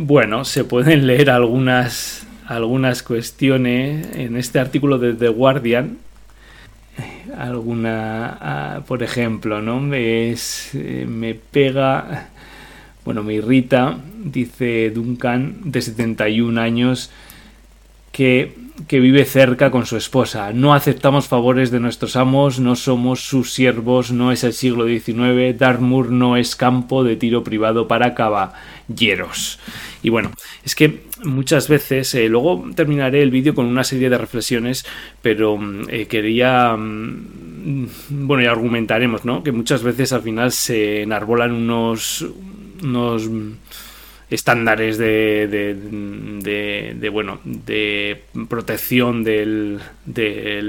bueno 0.00 0.44
se 0.44 0.64
pueden 0.64 1.06
leer 1.06 1.30
algunas 1.30 2.26
algunas 2.46 3.02
cuestiones. 3.02 4.14
En 4.14 4.36
este 4.36 4.58
artículo 4.58 4.98
de 4.98 5.14
The 5.14 5.28
Guardian 5.28 5.98
alguna 7.38 8.76
uh, 8.78 8.82
por 8.82 9.02
ejemplo 9.02 9.62
no 9.62 9.94
es 9.94 10.70
me 10.74 11.34
pega 11.34 12.28
bueno, 13.04 13.22
me 13.22 13.34
irrita, 13.34 13.98
dice 14.24 14.90
Duncan, 14.90 15.56
de 15.64 15.82
71 15.82 16.60
años, 16.60 17.10
que, 18.12 18.54
que, 18.86 19.00
vive 19.00 19.24
cerca 19.24 19.70
con 19.70 19.86
su 19.86 19.96
esposa. 19.96 20.52
No 20.52 20.74
aceptamos 20.74 21.26
favores 21.26 21.70
de 21.70 21.80
nuestros 21.80 22.14
amos, 22.14 22.60
no 22.60 22.76
somos 22.76 23.24
sus 23.24 23.52
siervos, 23.52 24.12
no 24.12 24.30
es 24.30 24.44
el 24.44 24.52
siglo 24.52 24.86
XIX, 24.86 25.58
Dartmoor 25.58 26.10
no 26.10 26.36
es 26.36 26.54
campo 26.54 27.02
de 27.02 27.16
tiro 27.16 27.42
privado 27.42 27.88
para 27.88 28.14
caballeros. 28.14 29.58
Y 30.02 30.10
bueno, 30.10 30.30
es 30.64 30.74
que 30.74 31.04
muchas 31.24 31.68
veces, 31.68 32.14
eh, 32.14 32.28
luego 32.28 32.64
terminaré 32.74 33.22
el 33.22 33.30
vídeo 33.30 33.54
con 33.54 33.66
una 33.66 33.84
serie 33.84 34.10
de 34.10 34.18
reflexiones, 34.18 34.84
pero 35.22 35.58
eh, 35.88 36.06
quería, 36.06 36.76
mm, 36.76 37.86
bueno, 38.10 38.42
y 38.42 38.46
argumentaremos, 38.46 39.24
¿no? 39.24 39.42
Que 39.42 39.52
muchas 39.52 39.82
veces 39.82 40.12
al 40.12 40.22
final 40.22 40.52
se 40.52 41.02
enarbolan 41.02 41.52
unos 41.52 42.26
unos 42.82 43.28
estándares 44.32 44.96
de, 44.96 45.46
de, 45.46 45.74
de, 45.74 46.94
de, 46.98 47.08
bueno 47.10 47.40
de 47.44 48.24
protección 48.48 49.24
del, 49.24 49.80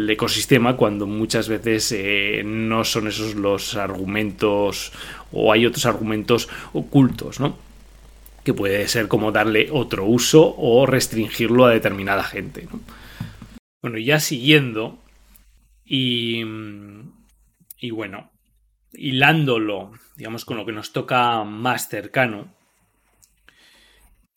ecosistema 0.10 0.76
cuando 0.76 1.08
muchas 1.08 1.48
veces 1.48 1.94
eh, 1.94 2.44
no 2.46 2.84
son 2.84 3.08
esos 3.08 3.36
los 3.36 3.76
argumentos 3.76 4.92
o 5.32 5.54
hay 5.54 5.66
otros 5.66 5.86
argumentos 5.86 6.50
ocultos 6.74 7.40
no 7.40 7.58
que 8.44 8.54
puede 8.54 8.86
ser 8.90 9.08
como 9.08 9.32
darle 9.32 9.70
otro 9.72 10.06
uso 10.06 10.56
o 10.58 10.86
restringirlo 10.86 11.66
a 11.66 11.72
determinada 11.72 12.24
gente 12.24 12.68
¿no? 12.70 12.82
bueno 13.82 13.98
ya 13.98 14.20
siguiendo 14.20 15.00
y 15.86 16.44
y 17.80 17.92
bueno 17.92 18.33
hilándolo, 18.94 19.92
digamos, 20.16 20.46
con 20.46 20.58
lo 20.58 20.66
que 20.66 20.72
nos 20.72 20.94
toca 20.94 21.44
más 21.44 21.90
cercano, 21.90 22.54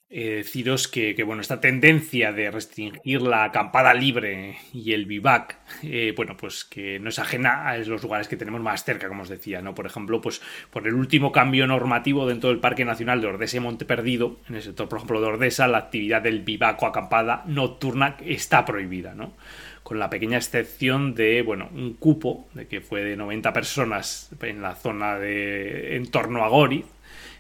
eh, 0.08 0.36
deciros 0.36 0.86
que, 0.86 1.16
que, 1.16 1.24
bueno, 1.24 1.42
esta 1.42 1.60
tendencia 1.60 2.30
de 2.30 2.48
restringir 2.52 3.22
la 3.22 3.42
acampada 3.42 3.92
libre 3.92 4.56
y 4.72 4.92
el 4.92 5.04
vivac, 5.04 5.58
eh, 5.82 6.14
bueno, 6.16 6.36
pues 6.36 6.64
que 6.64 7.00
no 7.00 7.08
es 7.08 7.18
ajena 7.18 7.68
a 7.68 7.76
los 7.78 8.04
lugares 8.04 8.28
que 8.28 8.36
tenemos 8.36 8.60
más 8.60 8.84
cerca, 8.84 9.08
como 9.08 9.22
os 9.22 9.28
decía, 9.28 9.62
¿no? 9.62 9.74
Por 9.74 9.84
ejemplo, 9.84 10.20
pues 10.20 10.40
por 10.70 10.86
el 10.86 10.94
último 10.94 11.32
cambio 11.32 11.66
normativo 11.66 12.24
dentro 12.24 12.50
del 12.50 12.60
Parque 12.60 12.84
Nacional 12.84 13.20
de 13.20 13.26
Ordesa 13.26 13.56
y 13.56 13.60
Monte 13.60 13.84
Perdido, 13.84 14.38
en 14.48 14.54
el 14.54 14.62
sector, 14.62 14.88
por 14.88 14.98
ejemplo, 14.98 15.20
de 15.20 15.26
Ordesa, 15.26 15.66
la 15.66 15.78
actividad 15.78 16.22
del 16.22 16.42
vivac 16.42 16.80
o 16.82 16.86
acampada 16.86 17.42
nocturna 17.46 18.16
está 18.20 18.64
prohibida, 18.64 19.12
¿no? 19.12 19.32
Con 19.86 20.00
la 20.00 20.10
pequeña 20.10 20.36
excepción 20.36 21.14
de, 21.14 21.42
bueno, 21.42 21.68
un 21.72 21.94
cupo 21.94 22.48
de 22.54 22.66
que 22.66 22.80
fue 22.80 23.04
de 23.04 23.16
90 23.16 23.52
personas 23.52 24.30
en 24.42 24.60
la 24.60 24.74
zona 24.74 25.16
de 25.16 25.94
en 25.94 26.10
torno 26.10 26.44
a 26.44 26.48
Gori, 26.48 26.84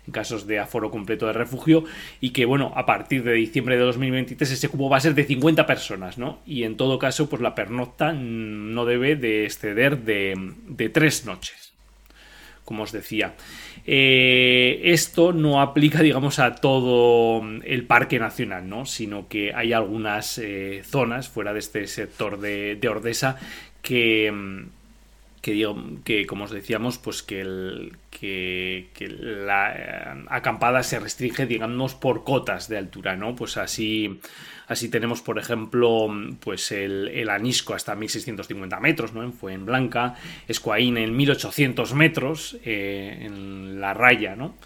en 0.06 0.12
casos 0.12 0.46
de 0.46 0.60
aforo 0.60 0.92
completo 0.92 1.26
de 1.26 1.32
refugio, 1.32 1.82
y 2.20 2.30
que, 2.30 2.44
bueno, 2.44 2.72
a 2.76 2.86
partir 2.86 3.24
de 3.24 3.32
diciembre 3.32 3.76
de 3.76 3.82
2023 3.82 4.48
ese 4.48 4.68
cupo 4.68 4.88
va 4.88 4.98
a 4.98 5.00
ser 5.00 5.16
de 5.16 5.24
50 5.24 5.66
personas, 5.66 6.18
¿no? 6.18 6.38
Y 6.46 6.62
en 6.62 6.76
todo 6.76 7.00
caso, 7.00 7.28
pues 7.28 7.42
la 7.42 7.56
pernocta 7.56 8.12
no 8.12 8.84
debe 8.84 9.16
de 9.16 9.44
exceder 9.44 10.04
de, 10.04 10.52
de 10.68 10.88
tres 10.88 11.26
noches 11.26 11.65
como 12.66 12.82
os 12.82 12.92
decía. 12.92 13.34
Eh, 13.86 14.80
esto 14.84 15.32
no 15.32 15.62
aplica, 15.62 16.02
digamos, 16.02 16.38
a 16.38 16.56
todo 16.56 17.40
el 17.64 17.86
parque 17.86 18.18
nacional, 18.18 18.68
¿no? 18.68 18.84
Sino 18.84 19.28
que 19.28 19.54
hay 19.54 19.72
algunas 19.72 20.36
eh, 20.36 20.82
zonas 20.84 21.30
fuera 21.30 21.54
de 21.54 21.60
este 21.60 21.86
sector 21.86 22.38
de, 22.38 22.74
de 22.74 22.88
Ordesa 22.88 23.38
que, 23.80 24.66
que, 26.04 26.26
como 26.26 26.44
os 26.44 26.50
decíamos, 26.50 26.98
pues 26.98 27.22
que, 27.22 27.42
la 29.20 29.72
eh, 29.74 30.24
acampada 30.28 30.82
se 30.82 30.98
restringe, 30.98 31.46
digamos, 31.46 31.94
por 31.94 32.24
cotas 32.24 32.68
de 32.68 32.78
altura, 32.78 33.16
¿no? 33.16 33.36
Pues 33.36 33.56
así 33.56 34.20
Así 34.66 34.88
tenemos, 34.88 35.22
por 35.22 35.38
ejemplo, 35.38 36.08
pues 36.40 36.72
el, 36.72 37.28
Anisco 37.30 37.74
hasta 37.74 37.94
1650 37.94 38.80
metros, 38.80 39.12
¿no? 39.14 39.22
En 39.22 39.32
Fuenblanca, 39.32 40.16
Escoaín 40.48 40.96
en 40.96 41.16
1800 41.16 41.94
metros, 41.94 42.56
eh, 42.64 43.18
en 43.20 43.80
la 43.80 43.94
raya, 43.94 44.34
¿no? 44.34 44.56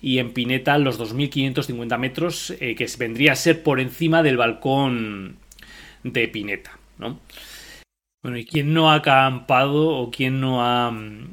Y 0.00 0.18
en 0.18 0.32
Pineta 0.32 0.78
los 0.78 0.96
2550 0.96 1.98
metros, 1.98 2.54
eh, 2.58 2.74
que 2.74 2.86
vendría 2.98 3.32
a 3.32 3.36
ser 3.36 3.62
por 3.62 3.80
encima 3.80 4.22
del 4.22 4.38
balcón 4.38 5.36
de 6.02 6.26
Pineta, 6.28 6.78
¿no? 6.98 7.20
Bueno, 8.24 8.38
¿y 8.38 8.46
quién 8.46 8.72
no 8.72 8.90
ha 8.90 8.94
acampado 8.94 9.88
o 9.98 10.10
quién 10.10 10.40
no 10.40 10.64
ha, 10.64 10.90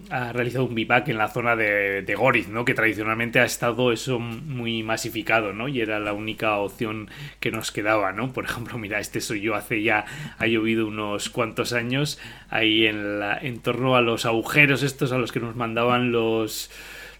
ha 0.10 0.34
realizado 0.34 0.66
un 0.66 0.76
bivac 0.76 1.08
en 1.08 1.18
la 1.18 1.30
zona 1.30 1.56
de, 1.56 2.02
de, 2.02 2.16
Goriz, 2.16 2.50
¿no? 2.50 2.66
Que 2.66 2.74
tradicionalmente 2.74 3.40
ha 3.40 3.46
estado 3.46 3.94
eso 3.94 4.20
muy 4.20 4.84
masificado, 4.84 5.54
¿no? 5.54 5.70
Y 5.70 5.80
era 5.80 6.02
la 6.02 6.12
única 6.12 6.58
opción 6.58 7.10
que 7.40 7.50
nos 7.50 7.72
quedaba, 7.72 8.12
¿no? 8.12 8.34
Por 8.34 8.44
ejemplo, 8.44 8.78
mira, 8.78 9.00
este 9.00 9.22
soy 9.22 9.40
yo 9.40 9.56
hace 9.56 9.82
ya, 9.84 10.04
ha 10.38 10.48
llovido 10.48 10.86
unos 10.86 11.30
cuantos 11.30 11.72
años, 11.72 12.20
ahí 12.50 12.86
en, 12.86 13.22
la, 13.22 13.38
en 13.38 13.62
torno 13.62 13.96
a 13.96 14.02
los 14.02 14.26
agujeros 14.26 14.84
estos 14.84 15.14
a 15.14 15.18
los 15.18 15.32
que 15.32 15.40
nos 15.40 15.56
mandaban 15.56 16.12
los... 16.12 16.70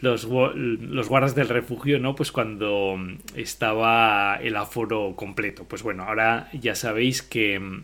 Los, 0.02 0.24
los, 0.26 1.10
guardas 1.10 1.36
del 1.36 1.48
refugio, 1.48 2.00
¿no? 2.00 2.16
Pues 2.16 2.32
cuando 2.32 2.98
estaba 3.36 4.40
el 4.42 4.56
aforo 4.56 5.14
completo. 5.16 5.66
Pues 5.66 5.84
bueno, 5.84 6.06
ahora 6.06 6.50
ya 6.54 6.74
sabéis 6.74 7.22
que 7.22 7.84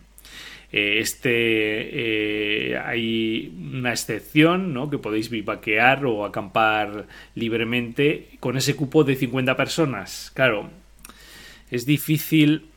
eh, 0.71 0.99
este 0.99 2.71
eh, 2.73 2.77
hay 2.77 3.53
una 3.77 3.91
excepción 3.91 4.73
¿no? 4.73 4.89
que 4.89 4.97
podéis 4.97 5.29
bivaquear 5.29 6.05
o 6.05 6.25
acampar 6.25 7.07
libremente 7.35 8.29
con 8.39 8.57
ese 8.57 8.75
cupo 8.75 9.03
de 9.03 9.15
50 9.15 9.55
personas. 9.55 10.31
Claro 10.33 10.69
es 11.71 11.85
difícil 11.85 12.69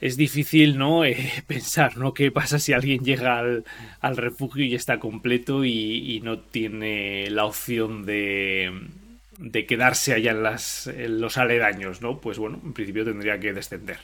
es 0.00 0.16
difícil 0.16 0.78
no 0.78 1.04
eh, 1.04 1.16
pensar 1.46 1.96
no 1.96 2.14
qué 2.14 2.30
pasa 2.30 2.58
si 2.58 2.72
alguien 2.72 3.04
llega 3.04 3.38
al, 3.38 3.64
al 4.00 4.16
refugio 4.16 4.64
y 4.64 4.74
está 4.74 4.98
completo 4.98 5.64
y, 5.64 6.20
no 6.22 6.38
tiene 6.38 7.28
la 7.30 7.44
opción 7.44 8.04
de, 8.06 8.72
de 9.38 9.66
quedarse 9.66 10.14
allá 10.14 10.32
en, 10.32 10.42
las, 10.42 10.86
en 10.86 11.20
los 11.20 11.38
aledaños 11.38 12.02
no 12.02 12.20
pues 12.20 12.38
bueno 12.38 12.60
en 12.64 12.72
principio 12.72 13.04
tendría 13.04 13.38
que 13.38 13.52
descender 13.52 13.98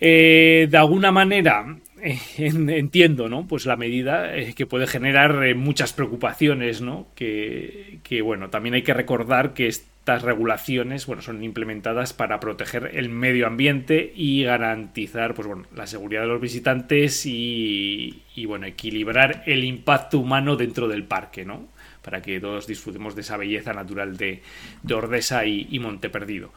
eh, 0.00 0.68
de 0.70 0.76
alguna 0.76 1.10
manera 1.10 1.76
eh, 2.02 2.20
entiendo, 2.38 3.28
¿no? 3.28 3.46
Pues 3.46 3.66
la 3.66 3.76
medida 3.76 4.36
eh, 4.36 4.54
que 4.54 4.66
puede 4.66 4.86
generar 4.86 5.42
eh, 5.44 5.54
muchas 5.54 5.92
preocupaciones, 5.92 6.80
¿no? 6.82 7.08
Que, 7.14 7.98
que, 8.02 8.22
bueno, 8.22 8.50
también 8.50 8.74
hay 8.74 8.82
que 8.82 8.94
recordar 8.94 9.54
que 9.54 9.66
estas 9.66 10.22
regulaciones, 10.22 11.06
bueno, 11.06 11.22
son 11.22 11.42
implementadas 11.42 12.12
para 12.12 12.38
proteger 12.38 12.90
el 12.94 13.08
medio 13.08 13.46
ambiente 13.46 14.12
y 14.14 14.44
garantizar, 14.44 15.34
pues 15.34 15.48
bueno, 15.48 15.64
la 15.74 15.86
seguridad 15.86 16.22
de 16.22 16.28
los 16.28 16.40
visitantes 16.40 17.24
y, 17.24 18.22
bueno, 18.46 18.66
equilibrar 18.66 19.42
el 19.46 19.64
impacto 19.64 20.18
humano 20.18 20.54
dentro 20.56 20.88
del 20.88 21.04
parque, 21.04 21.44
¿no? 21.44 21.66
Para 22.02 22.22
que 22.22 22.38
todos 22.38 22.66
disfrutemos 22.66 23.16
de 23.16 23.22
esa 23.22 23.36
belleza 23.36 23.72
natural 23.72 24.16
de, 24.16 24.42
de 24.82 24.94
Ordesa 24.94 25.44
y, 25.44 25.66
y 25.70 25.80
Monte 25.80 26.08
Perdido. 26.08 26.52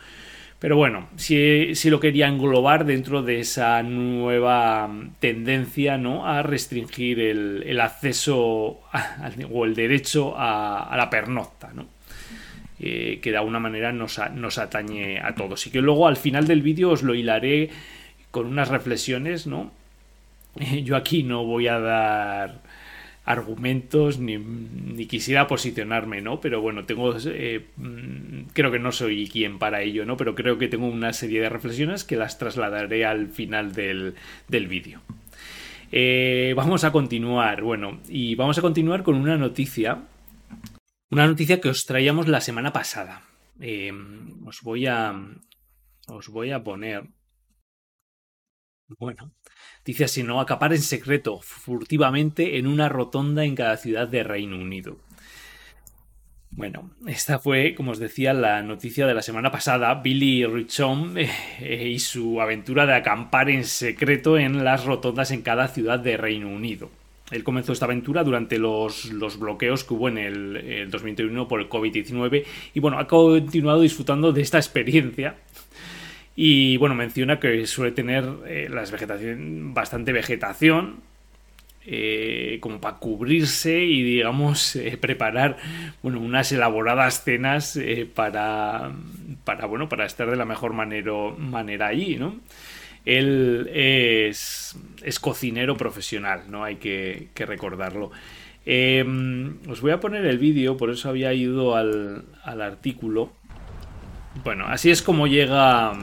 Pero 0.59 0.75
bueno, 0.75 1.07
si, 1.15 1.73
si, 1.73 1.89
lo 1.89 2.01
quería 2.01 2.27
englobar 2.27 2.85
dentro 2.85 3.23
de 3.23 3.39
esa 3.39 3.81
nueva 3.81 4.89
tendencia 5.21 5.97
¿no? 5.97 6.27
a 6.27 6.43
restringir 6.43 7.21
el, 7.21 7.79
acceso 7.79 8.81
o 9.51 9.65
el 9.65 9.73
derecho 9.73 10.33
a, 10.37 10.93
la 10.97 11.09
pernocta, 11.09 11.71
¿no? 11.73 11.87
Eh, 12.81 13.19
que 13.21 13.31
de 13.31 13.37
alguna 13.37 13.59
manera 13.59 13.91
nos, 13.91 14.19
nos, 14.35 14.57
atañe 14.57 15.19
a 15.19 15.33
todos. 15.35 15.65
Y 15.67 15.71
que 15.71 15.81
luego 15.81 16.07
al 16.07 16.17
final 16.17 16.47
del 16.47 16.61
vídeo 16.61 16.91
os 16.91 17.03
lo 17.03 17.13
hilaré 17.13 17.69
con 18.31 18.45
unas 18.45 18.69
reflexiones, 18.69 19.47
¿no? 19.47 19.71
Yo 20.83 20.95
aquí 20.97 21.23
no 21.23 21.45
voy 21.45 21.67
a 21.67 21.79
dar 21.79 22.61
argumentos 23.29 24.17
ni, 24.17 24.39
ni, 24.39 25.05
quisiera 25.05 25.45
posicionarme, 25.45 26.19
¿no? 26.19 26.41
Pero 26.41 26.61
bueno, 26.61 26.85
tengo, 26.85 27.15
eh, 27.15 27.63
creo 28.53 28.71
que 28.71 28.79
no 28.79 28.91
soy 28.91 29.29
quien 29.29 29.59
para 29.59 29.83
ello, 29.83 30.03
¿no? 30.03 30.17
Pero 30.17 30.33
creo 30.33 30.57
que 30.57 30.67
tengo 30.67 30.87
una 30.87 31.13
serie 31.13 31.39
de 31.39 31.47
reflexiones 31.47 32.03
que 32.03 32.15
las 32.15 32.39
trasladaré 32.39 33.05
al 33.05 33.29
final 33.29 33.71
del, 33.73 34.15
del 34.47 34.67
vídeo. 34.67 35.01
Eh, 35.91 36.53
vamos 36.55 36.83
a 36.83 36.91
continuar, 36.91 37.61
bueno, 37.61 37.99
y 38.09 38.33
vamos 38.33 38.57
a 38.57 38.63
continuar 38.63 39.03
con 39.03 39.13
una 39.13 39.37
noticia, 39.37 40.05
una 41.11 41.27
noticia 41.27 41.61
que 41.61 41.69
os 41.69 41.85
traíamos 41.85 42.27
la 42.27 42.41
semana 42.41 42.73
pasada. 42.73 43.21
Eh, 43.61 43.93
os 44.43 44.63
voy 44.63 44.87
a, 44.87 45.13
os 46.07 46.29
voy 46.29 46.49
a 46.49 46.63
poner, 46.63 47.03
bueno, 48.97 49.31
Dice 49.85 50.03
así, 50.03 50.23
¿no? 50.23 50.39
Acapar 50.39 50.73
en 50.73 50.81
secreto, 50.81 51.39
furtivamente, 51.41 52.57
en 52.57 52.67
una 52.67 52.89
rotonda 52.89 53.43
en 53.45 53.55
cada 53.55 53.77
ciudad 53.77 54.07
de 54.07 54.23
Reino 54.23 54.57
Unido. 54.57 54.97
Bueno, 56.51 56.91
esta 57.07 57.39
fue, 57.39 57.73
como 57.75 57.91
os 57.91 57.99
decía, 57.99 58.33
la 58.33 58.61
noticia 58.61 59.07
de 59.07 59.13
la 59.13 59.21
semana 59.21 59.51
pasada. 59.51 59.93
Billy 59.95 60.45
Richon 60.45 61.15
eh, 61.17 61.89
y 61.89 61.99
su 61.99 62.41
aventura 62.41 62.85
de 62.85 62.95
acampar 62.95 63.49
en 63.49 63.63
secreto 63.63 64.37
en 64.37 64.63
las 64.63 64.85
rotondas 64.85 65.31
en 65.31 65.41
cada 65.41 65.69
ciudad 65.69 65.99
de 65.99 66.17
Reino 66.17 66.49
Unido. 66.49 66.89
Él 67.31 67.43
comenzó 67.43 67.73
esta 67.73 67.85
aventura 67.85 68.23
durante 68.23 68.57
los, 68.57 69.05
los 69.05 69.39
bloqueos 69.39 69.83
que 69.83 69.93
hubo 69.93 70.09
en 70.09 70.17
el, 70.17 70.57
el 70.57 70.89
2021 70.89 71.47
por 71.47 71.61
el 71.61 71.69
COVID-19 71.69 72.43
y 72.73 72.79
bueno, 72.79 72.97
ha 72.97 73.07
continuado 73.07 73.81
disfrutando 73.81 74.33
de 74.33 74.41
esta 74.41 74.57
experiencia 74.57 75.35
y 76.35 76.77
bueno, 76.77 76.95
menciona 76.95 77.39
que 77.39 77.65
suele 77.67 77.91
tener 77.91 78.25
eh, 78.47 78.67
las 78.69 78.93
bastante 79.73 80.13
vegetación, 80.13 81.01
eh, 81.85 82.59
como 82.61 82.79
para 82.79 82.97
cubrirse 82.97 83.83
y 83.83 84.03
digamos 84.03 84.75
eh, 84.75 84.97
preparar 84.97 85.57
bueno 86.03 86.19
unas 86.19 86.51
elaboradas 86.51 87.23
cenas 87.23 87.79
para 88.13 88.91
para 89.43 89.65
bueno 89.65 89.89
para 89.89 90.05
estar 90.05 90.29
de 90.29 90.35
la 90.35 90.45
mejor 90.45 90.73
manera 90.73 91.87
allí 91.87 92.17
no 92.17 92.35
él 93.05 93.71
es, 93.73 94.77
es 95.03 95.19
cocinero 95.19 95.77
profesional 95.77 96.43
no 96.49 96.63
hay 96.63 96.75
que, 96.75 97.29
recordarlo. 97.35 98.11
Eh, 98.65 99.03
os 99.67 99.81
voy 99.81 99.91
a 99.91 99.99
poner 99.99 100.25
el 100.25 100.37
vídeo 100.37 100.77
por 100.77 100.91
eso 100.91 101.09
había 101.09 101.33
ido 101.33 101.75
al 101.75 102.25
artículo 102.43 103.31
bueno 104.43 104.65
así 104.67 104.91
es 104.91 105.01
como 105.01 105.27
llega 105.27 105.93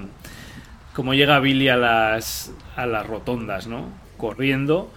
como 0.97 1.13
llega 1.13 1.41
Billy 1.41 1.69
a 1.69 1.77
las, 1.77 2.55
a 2.75 2.87
las 2.87 3.07
rotondas, 3.07 3.67
¿no? 3.67 3.91
Corriendo. 4.17 4.91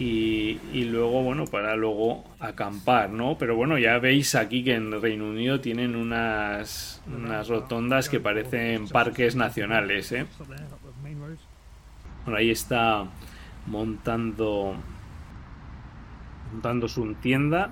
Y, 0.00 0.58
y, 0.72 0.82
luego, 0.82 1.22
bueno, 1.22 1.44
para 1.44 1.76
luego 1.76 2.24
acampar, 2.40 3.10
¿no? 3.10 3.38
Pero 3.38 3.54
bueno, 3.54 3.78
ya 3.78 4.00
veis 4.00 4.34
aquí 4.34 4.64
que 4.64 4.74
en 4.74 5.00
Reino 5.00 5.28
Unido 5.28 5.60
tienen 5.60 5.94
unas, 5.94 7.00
unas 7.06 7.46
rotondas 7.46 8.08
que 8.08 8.18
parecen 8.18 8.88
parques 8.88 9.36
nacionales, 9.36 10.10
¿eh? 10.10 10.26
Bueno, 12.24 12.36
ahí 12.36 12.50
está 12.50 13.04
montando 13.66 14.74
montando 16.52 16.88
su 16.88 17.14
tienda. 17.14 17.70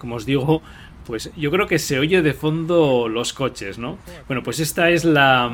Como 0.00 0.16
os 0.16 0.24
digo, 0.24 0.62
pues 1.06 1.30
yo 1.36 1.50
creo 1.50 1.66
que 1.66 1.78
se 1.78 1.98
oye 1.98 2.22
de 2.22 2.32
fondo 2.32 3.06
los 3.08 3.34
coches, 3.34 3.78
¿no? 3.78 3.98
Bueno, 4.26 4.42
pues 4.42 4.60
esta 4.60 4.88
es 4.90 5.04
la, 5.04 5.52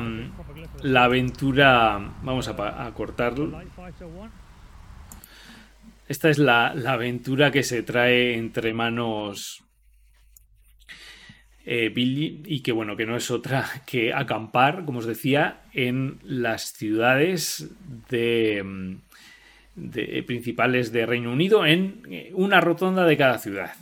la 0.81 1.03
aventura... 1.03 2.13
Vamos 2.23 2.47
a, 2.47 2.91
cortarlo. 2.93 3.61
Esta 6.07 6.29
es 6.29 6.37
la, 6.37 6.73
la, 6.73 6.93
aventura 6.93 7.51
que 7.51 7.63
se 7.63 7.83
trae 7.83 8.37
entre 8.37 8.73
manos 8.73 9.63
eh, 11.65 11.89
Billy 11.89 12.43
y 12.45 12.61
que 12.61 12.71
bueno, 12.71 12.95
que 12.95 13.05
no 13.05 13.17
es 13.17 13.29
otra 13.29 13.65
que 13.85 14.13
acampar, 14.13 14.85
como 14.85 14.99
os 14.99 15.05
decía, 15.05 15.63
en 15.73 16.19
las 16.23 16.71
ciudades 16.71 17.69
de, 18.09 18.97
de 19.75 20.23
principales 20.23 20.93
de 20.93 21.05
Reino 21.05 21.33
Unido 21.33 21.65
en 21.65 22.03
una 22.33 22.61
rotonda 22.61 23.03
de 23.03 23.17
cada 23.17 23.37
ciudad. 23.37 23.73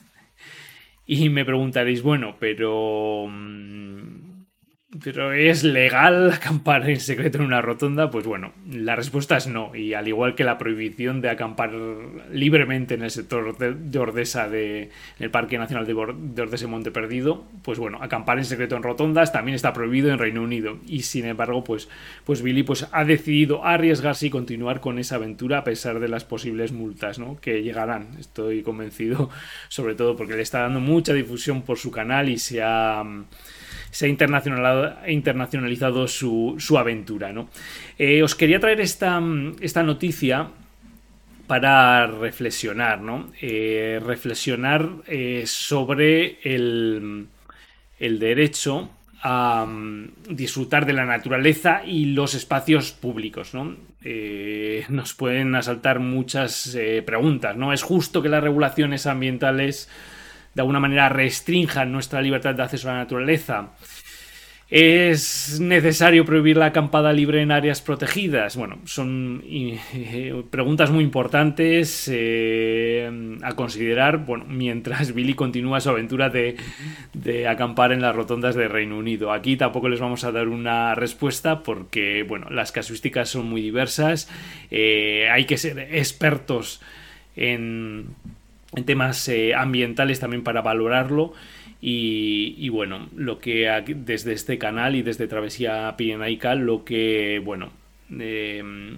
Y 1.06 1.30
me 1.30 1.46
preguntaréis, 1.46 2.02
bueno, 2.02 2.36
pero... 2.40 3.30
¿Pero 5.04 5.34
es 5.34 5.64
legal 5.64 6.32
acampar 6.32 6.90
en 6.90 7.00
secreto 7.00 7.40
en 7.40 7.46
una 7.46 7.62
rotonda? 7.62 8.12
Pues 8.12 8.26
bueno, 8.26 8.54
la 8.70 8.96
respuesta 8.96 9.36
es 9.36 9.48
no. 9.48 9.76
Y 9.76 9.94
al 9.94 10.08
igual 10.08 10.36
que 10.36 10.44
la 10.44 10.58
prohibición 10.58 11.22
de 11.22 11.30
acampar 11.30 11.74
libremente 12.32 12.94
en 12.94 13.02
el 13.02 13.12
sector 13.12 13.58
de 13.58 14.00
Ordesa, 14.00 14.48
de, 14.48 14.84
en 14.84 14.90
el 15.20 15.32
Parque 15.32 15.58
Nacional 15.58 15.86
de, 15.86 15.94
de 15.94 16.42
Ordesa 16.42 16.66
y 16.66 16.68
Monte 16.68 16.92
Perdido, 16.92 17.46
pues 17.64 17.80
bueno, 17.80 18.00
acampar 18.02 18.38
en 18.38 18.46
secreto 18.46 18.76
en 18.76 18.84
rotondas 18.84 19.34
también 19.34 19.56
está 19.56 19.74
prohibido 19.74 20.12
en 20.12 20.20
Reino 20.20 20.42
Unido. 20.42 20.78
Y 20.88 21.02
sin 21.02 21.26
embargo, 21.26 21.64
pues, 21.64 21.90
pues 22.24 22.42
Billy 22.42 22.64
pues, 22.64 22.88
ha 22.92 23.04
decidido 23.04 23.66
arriesgarse 23.66 24.28
y 24.28 24.30
continuar 24.30 24.80
con 24.80 25.00
esa 25.00 25.16
aventura 25.16 25.60
a 25.60 25.64
pesar 25.64 26.00
de 26.00 26.08
las 26.08 26.24
posibles 26.24 26.72
multas 26.72 27.20
¿no? 27.20 27.38
que 27.42 27.64
llegarán. 27.64 28.10
Estoy 28.20 28.62
convencido, 28.62 29.30
sobre 29.68 29.96
todo 29.96 30.16
porque 30.16 30.36
le 30.36 30.42
está 30.42 30.60
dando 30.60 30.80
mucha 30.80 31.14
difusión 31.14 31.64
por 31.64 31.78
su 31.78 31.92
canal 31.92 32.30
y 32.30 32.38
se 32.38 32.62
ha 32.62 33.04
se 33.96 34.08
ha 34.08 34.10
internacionalizado, 34.10 36.08
su, 36.10 36.76
aventura. 36.78 37.32
¿no? 37.32 37.48
Eh, 37.98 38.22
os 38.24 38.36
quería 38.36 38.60
traer 38.60 38.82
esta, 38.82 39.22
noticia 39.22 40.50
para 41.48 42.06
reflexionar, 42.06 43.00
¿no? 43.00 43.32
Eh, 43.40 44.02
reflexionar 44.06 44.90
eh, 45.08 45.44
sobre 45.46 46.40
el, 46.44 47.30
derecho 47.98 48.90
a 49.22 49.64
um, 49.64 50.10
disfrutar 50.30 50.86
de 50.86 50.92
la 50.92 51.06
naturaleza 51.06 51.86
y 51.86 52.08
los 52.08 52.34
espacios 52.34 52.92
públicos, 52.92 53.54
¿no? 53.54 53.78
Nos 54.90 55.14
pueden 55.14 55.56
asaltar 55.56 56.00
muchas 56.00 56.78
preguntas, 57.06 57.56
¿no? 57.56 57.72
¿Es 57.72 57.82
justo 57.82 58.22
que 58.22 58.28
las 58.28 58.44
regulaciones 58.44 59.08
ambientales 59.08 59.90
de 60.56 60.62
alguna 60.62 60.80
manera 60.80 61.10
restrinjan 61.10 61.92
nuestra 61.92 62.22
libertad 62.22 62.56
de 62.56 62.64
acceso 62.64 62.90
a 62.90 62.94
la 62.94 63.00
naturaleza. 63.00 63.74
¿Es 64.68 65.60
necesario 65.60 66.26
prohibir 66.26 66.58
la 66.58 66.68
acampada 66.68 67.14
libre 67.14 67.40
en 67.44 67.52
áreas 67.52 67.84
protegidas? 67.84 68.58
Bueno, 68.58 68.80
son 68.86 69.44
eh, 69.46 70.44
preguntas 70.50 70.90
muy 70.90 71.04
importantes 71.04 72.10
eh, 72.12 73.38
a 73.44 73.54
considerar 73.54 74.26
bueno, 74.26 74.46
mientras 74.48 75.14
Billy 75.14 75.36
continúa 75.36 75.82
su 75.82 75.92
aventura 75.92 76.30
de, 76.30 76.56
de, 77.14 77.48
acampar 77.48 77.92
en 77.92 78.02
las 78.02 78.16
rotondas 78.16 78.56
de 78.56 78.68
Reino 78.68 78.98
Unido. 78.98 79.32
Aquí 79.32 79.56
tampoco 79.56 79.88
les 79.88 80.00
vamos 80.00 80.24
a 80.24 80.32
dar 80.32 80.48
una 80.48 80.96
respuesta 80.96 81.62
porque 81.62 82.24
bueno, 82.28 82.50
las 82.50 82.72
casuísticas 82.72 83.30
son 83.30 83.48
muy 83.48 83.62
diversas, 83.62 84.32
eh, 84.72 85.30
hay 85.32 85.46
que 85.46 85.58
ser 85.58 85.78
expertos 85.78 86.82
en 87.36 88.16
en 88.74 88.86
temas 88.86 89.28
eh, 89.28 89.54
ambientales 89.54 90.20
también 90.20 90.44
para 90.44 90.62
valorarlo 90.62 91.34
Y, 91.82 92.70
bueno, 92.70 93.10
lo 93.16 93.38
que 93.40 93.70
desde 93.96 94.34
este 94.34 94.58
canal 94.58 94.96
y 94.96 95.04
desde 95.04 95.28
Travesía 95.28 95.94
Pirenaica, 95.96 96.56
lo 96.56 96.84
que, 96.84 97.40
bueno, 97.44 97.72
em, 98.10 98.98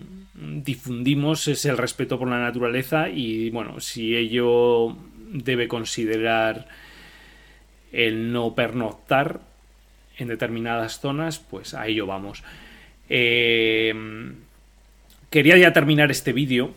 difundimos 0.64 1.50
es 1.50 1.66
el 1.66 1.78
respeto 1.78 2.18
por 2.18 2.30
la 2.30 2.40
naturaleza 2.40 3.10
y, 3.10 3.50
bueno, 3.50 3.82
si 3.82 4.16
ello 4.16 4.96
debe 5.34 5.68
considerar 5.68 6.68
el 7.92 8.32
no 8.32 8.56
pernoctar 8.56 9.42
en 10.18 10.30
determinadas 10.30 11.02
zonas, 11.02 11.40
pues 11.40 11.74
a 11.74 11.88
ello 11.88 12.06
vamos. 12.06 12.42
Em, 13.10 14.36
quería 15.30 15.58
ya 15.58 15.74
terminar 15.74 16.10
este 16.10 16.32
vídeo. 16.32 16.74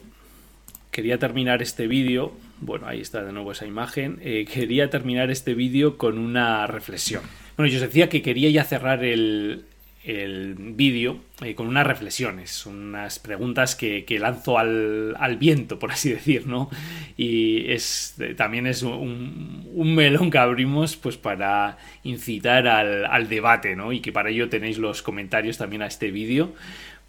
Quería 0.91 1.19
terminar 1.19 1.63
este 1.63 1.87
vídeo 1.87 2.33
bueno, 2.61 2.87
ahí 2.87 3.01
está 3.01 3.23
de 3.25 3.33
nuevo 3.33 3.53
esa 3.53 3.67
imagen. 3.67 4.19
Eh, 4.23 4.45
quería 4.53 4.91
terminar 4.91 5.31
este 5.31 5.55
vídeo 5.55 5.97
con 5.97 6.19
una 6.19 6.67
reflexión. 6.67 7.23
Bueno, 7.57 7.71
yo 7.71 7.77
os 7.77 7.83
decía 7.83 8.09
que 8.09 8.23
quería 8.23 8.51
ya 8.51 8.65
cerrar 8.65 9.05
el, 9.05 9.65
vídeo 10.03 11.21
eh, 11.43 11.55
con 11.55 11.67
unas 11.69 11.87
reflexiones, 11.87 12.65
unas 12.65 13.19
preguntas 13.19 13.77
que, 13.77 14.05
lanzo 14.19 14.59
al, 14.59 15.37
viento, 15.39 15.79
por 15.79 15.93
así 15.93 16.11
decir, 16.11 16.47
¿no? 16.47 16.71
Y 17.19 17.71
es, 17.71 18.17
también 18.37 18.67
es 18.67 18.83
un, 18.83 19.95
melón 19.95 20.31
que 20.31 20.39
abrimos 20.39 20.97
pues 20.97 21.19
para 21.19 21.77
incitar 22.03 22.67
al, 22.67 23.05
al, 23.05 23.29
debate, 23.29 23.77
¿no? 23.77 23.93
Y 23.93 24.01
que 24.01 24.11
para 24.11 24.31
ello 24.31 24.49
tenéis 24.49 24.79
los 24.79 25.03
comentarios 25.03 25.59
también 25.59 25.83
a 25.83 25.87
este 25.87 26.11
vídeo 26.11 26.55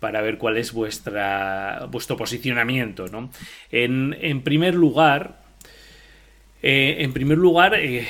para 0.02 0.22
ver 0.22 0.40
cuál 0.40 0.58
es 0.58 0.74
vuestra, 0.74 1.88
vuestro 1.92 2.18
posicionamiento, 2.18 3.08
¿no? 3.08 3.30
En, 3.72 4.18
en 4.20 4.42
primer 4.42 4.74
lugar, 4.74 5.40
eh, 6.63 6.97
en 7.00 7.12
primer 7.12 7.39
lugar, 7.39 7.74
eh, 7.76 8.08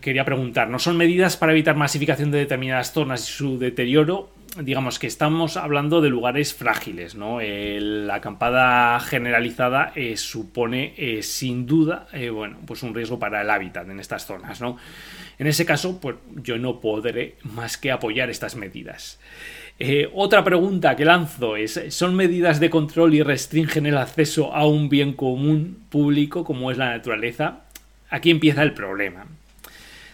quería 0.00 0.24
preguntar, 0.24 0.68
¿no 0.68 0.80
son 0.80 0.96
medidas 0.96 1.36
para 1.36 1.52
evitar 1.52 1.76
masificación 1.76 2.32
de 2.32 2.38
determinadas 2.38 2.92
zonas 2.92 3.28
y 3.28 3.32
su 3.32 3.58
deterioro? 3.58 4.30
Digamos 4.60 4.98
que 4.98 5.06
estamos 5.06 5.56
hablando 5.56 6.00
de 6.00 6.10
lugares 6.10 6.52
frágiles, 6.52 7.14
¿no? 7.14 7.38
la 7.40 8.16
acampada 8.16 9.00
generalizada 9.00 9.92
eh, 9.94 10.18
supone 10.18 11.22
sin 11.22 11.64
duda, 11.64 12.08
bueno, 12.34 12.58
pues 12.66 12.82
un 12.82 12.94
riesgo 12.94 13.18
para 13.18 13.40
el 13.40 13.48
hábitat 13.48 13.88
en 13.88 13.98
estas 13.98 14.26
zonas. 14.26 14.60
En 15.38 15.46
ese 15.46 15.64
caso, 15.64 15.98
pues 16.02 16.16
yo 16.42 16.58
no 16.58 16.80
podré 16.80 17.36
más 17.44 17.78
que 17.78 17.90
apoyar 17.92 18.28
estas 18.28 18.54
medidas. 18.54 19.18
otra 20.12 20.44
pregunta 20.44 20.96
que 20.96 21.06
lanzo 21.06 21.56
es, 21.56 21.80
¿son 21.88 22.14
medidas 22.14 22.60
de 22.60 22.68
control 22.68 23.14
y 23.14 23.22
restringen 23.22 23.86
el 23.86 23.96
acceso 23.96 24.54
a 24.54 24.66
un 24.66 24.90
bien 24.90 25.14
común 25.14 25.78
público 25.88 26.44
como 26.44 26.70
es 26.70 26.76
la 26.76 26.90
naturaleza? 26.90 27.61
Aquí 28.12 28.30
empieza 28.30 28.62
el 28.62 28.74
problema. 28.74 29.26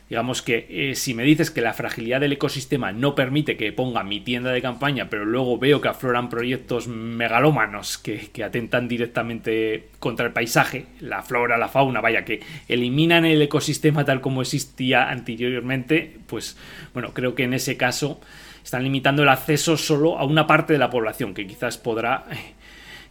Digamos 0.08 0.40
que 0.40 0.66
eh, 0.70 0.94
si 0.94 1.14
me 1.14 1.24
dices 1.24 1.50
que 1.50 1.60
la 1.60 1.74
fragilidad 1.74 2.20
del 2.20 2.32
ecosistema 2.32 2.92
no 2.92 3.16
permite 3.16 3.56
que 3.56 3.72
ponga 3.72 4.04
mi 4.04 4.20
tienda 4.20 4.52
de 4.52 4.62
campaña, 4.62 5.10
pero 5.10 5.24
luego 5.24 5.58
veo 5.58 5.80
que 5.80 5.88
afloran 5.88 6.30
proyectos 6.30 6.86
megalómanos 6.86 7.98
que, 7.98 8.30
atentan 8.42 8.86
directamente 8.86 9.88
contra 9.98 10.26
el 10.26 10.32
paisaje, 10.32 10.86
la 11.00 11.22
flora, 11.22 11.58
la 11.58 11.68
fauna, 11.68 12.00
vaya, 12.00 12.24
que 12.24 12.40
eliminan 12.68 13.24
el 13.26 13.42
ecosistema 13.42 14.04
tal 14.04 14.20
como 14.20 14.42
existía 14.42 15.10
anteriormente, 15.10 16.18
pues 16.28 16.56
bueno, 16.94 17.12
creo 17.12 17.34
que 17.34 17.42
en 17.42 17.52
ese 17.52 17.76
caso 17.76 18.20
están 18.64 18.84
limitando 18.84 19.24
el 19.24 19.28
acceso 19.28 19.76
solo 19.76 20.18
a 20.18 20.24
una 20.24 20.46
parte 20.46 20.72
de 20.72 20.78
la 20.78 20.88
población 20.88 21.34
que 21.34 21.48
quizás 21.48 21.76
podrá 21.76 22.26
eh, 22.30 22.54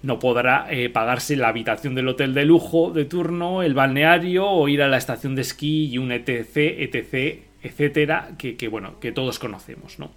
no 0.02 0.20
podrá 0.20 0.68
eh, 0.70 0.90
pagarse 0.90 1.36
la 1.36 1.50
habitación 1.50 1.96
del 1.96 2.08
hotel 2.08 2.34
de 2.34 2.46
lujo 2.46 2.92
de 2.92 3.06
turno, 3.06 3.64
el 3.64 3.74
balneario 3.74 4.48
o 4.48 4.68
ir 4.68 4.82
a 4.82 4.88
la 4.88 4.98
estación 4.98 5.36
de 5.36 5.42
esquí 5.42 5.86
y 5.88 5.98
un 5.98 6.12
etc, 6.12 6.56
etc, 6.56 7.40
etcétera, 7.64 8.32
que, 8.38 8.68
bueno, 8.68 9.00
que 9.00 9.12
todos 9.12 9.40
conocemos, 9.40 10.00
¿no? 10.00 10.12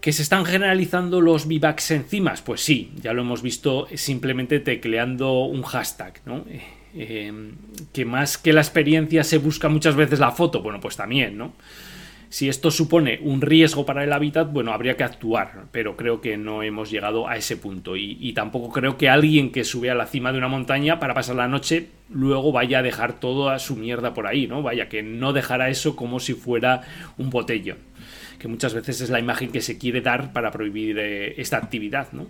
¿Que 0.00 0.12
se 0.12 0.22
están 0.22 0.44
generalizando 0.44 1.20
los 1.20 1.46
vivacs 1.46 1.90
enzimas? 1.90 2.42
Pues 2.42 2.62
sí, 2.62 2.92
ya 3.00 3.12
lo 3.12 3.22
hemos 3.22 3.42
visto 3.42 3.86
simplemente 3.94 4.60
tecleando 4.60 5.44
un 5.44 5.62
hashtag, 5.62 6.20
¿no? 6.24 6.44
Eh, 6.48 6.62
eh, 6.94 7.32
que 7.92 8.04
más 8.04 8.36
que 8.36 8.52
la 8.52 8.62
experiencia 8.62 9.22
se 9.24 9.38
busca 9.38 9.68
muchas 9.68 9.94
veces 9.94 10.18
la 10.18 10.32
foto, 10.32 10.62
bueno, 10.62 10.80
pues 10.80 10.96
también, 10.96 11.36
¿no? 11.38 11.54
Si 12.30 12.48
esto 12.48 12.70
supone 12.70 13.18
un 13.24 13.40
riesgo 13.40 13.84
para 13.84 14.04
el 14.04 14.12
hábitat, 14.12 14.52
bueno, 14.52 14.72
habría 14.72 14.96
que 14.96 15.02
actuar, 15.02 15.64
pero 15.72 15.96
creo 15.96 16.20
que 16.20 16.36
no 16.36 16.62
hemos 16.62 16.88
llegado 16.88 17.26
a 17.26 17.36
ese 17.36 17.56
punto. 17.56 17.96
Y, 17.96 18.32
tampoco 18.34 18.70
creo 18.70 18.96
que 18.96 19.08
alguien 19.08 19.50
que 19.50 19.64
sube 19.64 19.90
a 19.90 19.96
la 19.96 20.06
cima 20.06 20.30
de 20.30 20.38
una 20.38 20.46
montaña 20.46 21.00
para 21.00 21.12
pasar 21.12 21.34
la 21.34 21.48
noche 21.48 21.88
luego 22.08 22.52
vaya 22.52 22.78
a 22.78 22.82
dejar 22.82 23.18
toda 23.18 23.58
su 23.58 23.74
mierda 23.74 24.14
por 24.14 24.28
ahí, 24.28 24.46
¿no? 24.46 24.62
Vaya, 24.62 24.88
que 24.88 25.02
no 25.02 25.32
dejará 25.32 25.70
eso 25.70 25.96
como 25.96 26.20
si 26.20 26.34
fuera 26.34 26.82
un 27.18 27.30
botellón. 27.30 27.78
Que 28.38 28.46
muchas 28.46 28.74
veces 28.74 29.00
es 29.00 29.10
la 29.10 29.18
imagen 29.18 29.50
que 29.50 29.60
se 29.60 29.76
quiere 29.76 30.00
dar 30.00 30.32
para 30.32 30.52
prohibir 30.52 31.00
eh, 31.00 31.34
esta 31.36 31.56
actividad, 31.56 32.12
¿no? 32.12 32.28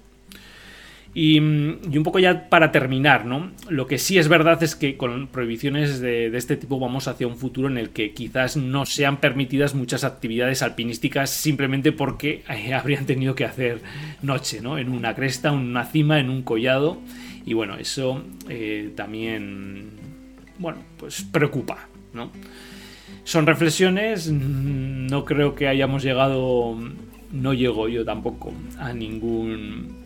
Y, 1.12 1.40
un 1.40 2.02
poco 2.04 2.20
ya 2.20 2.48
para 2.48 2.70
terminar, 2.70 3.26
¿no? 3.26 3.50
Lo 3.68 3.88
que 3.88 3.98
sí 3.98 4.18
es 4.18 4.28
verdad 4.28 4.62
es 4.62 4.76
que 4.76 4.96
con 4.96 5.26
prohibiciones 5.26 6.00
de, 6.00 6.26
este 6.36 6.56
tipo 6.56 6.78
vamos 6.78 7.08
hacia 7.08 7.26
un 7.26 7.36
futuro 7.36 7.68
en 7.68 7.78
el 7.78 7.90
que 7.90 8.12
quizás 8.12 8.56
no 8.56 8.86
sean 8.86 9.18
permitidas 9.18 9.74
muchas 9.74 10.04
actividades 10.04 10.62
alpinísticas 10.62 11.30
simplemente 11.30 11.90
porque 11.90 12.44
eh, 12.48 12.74
habrían 12.80 13.06
tenido 13.06 13.34
que 13.34 13.44
hacer 13.44 13.80
noche, 14.22 14.60
¿no? 14.60 14.78
En 14.78 14.90
una 14.90 15.14
cresta, 15.14 15.48
en 15.48 15.56
una 15.56 15.84
cima, 15.84 16.20
en 16.20 16.30
un 16.30 16.42
collado. 16.42 16.98
Y 17.44 17.54
bueno, 17.54 17.76
eso 17.76 18.22
eh, 18.48 18.92
también, 18.94 19.90
bueno, 20.58 20.78
pues 20.96 21.22
preocupa, 21.22 21.88
¿no? 22.12 22.30
Son 23.24 23.46
reflexiones, 23.46 24.30
no 24.30 25.24
creo 25.24 25.54
que 25.56 25.66
hayamos 25.66 26.04
llegado, 26.04 26.78
no 27.32 27.54
llego 27.54 27.88
yo 27.88 28.04
tampoco 28.04 28.52
a 28.78 28.92
ningún 28.92 29.99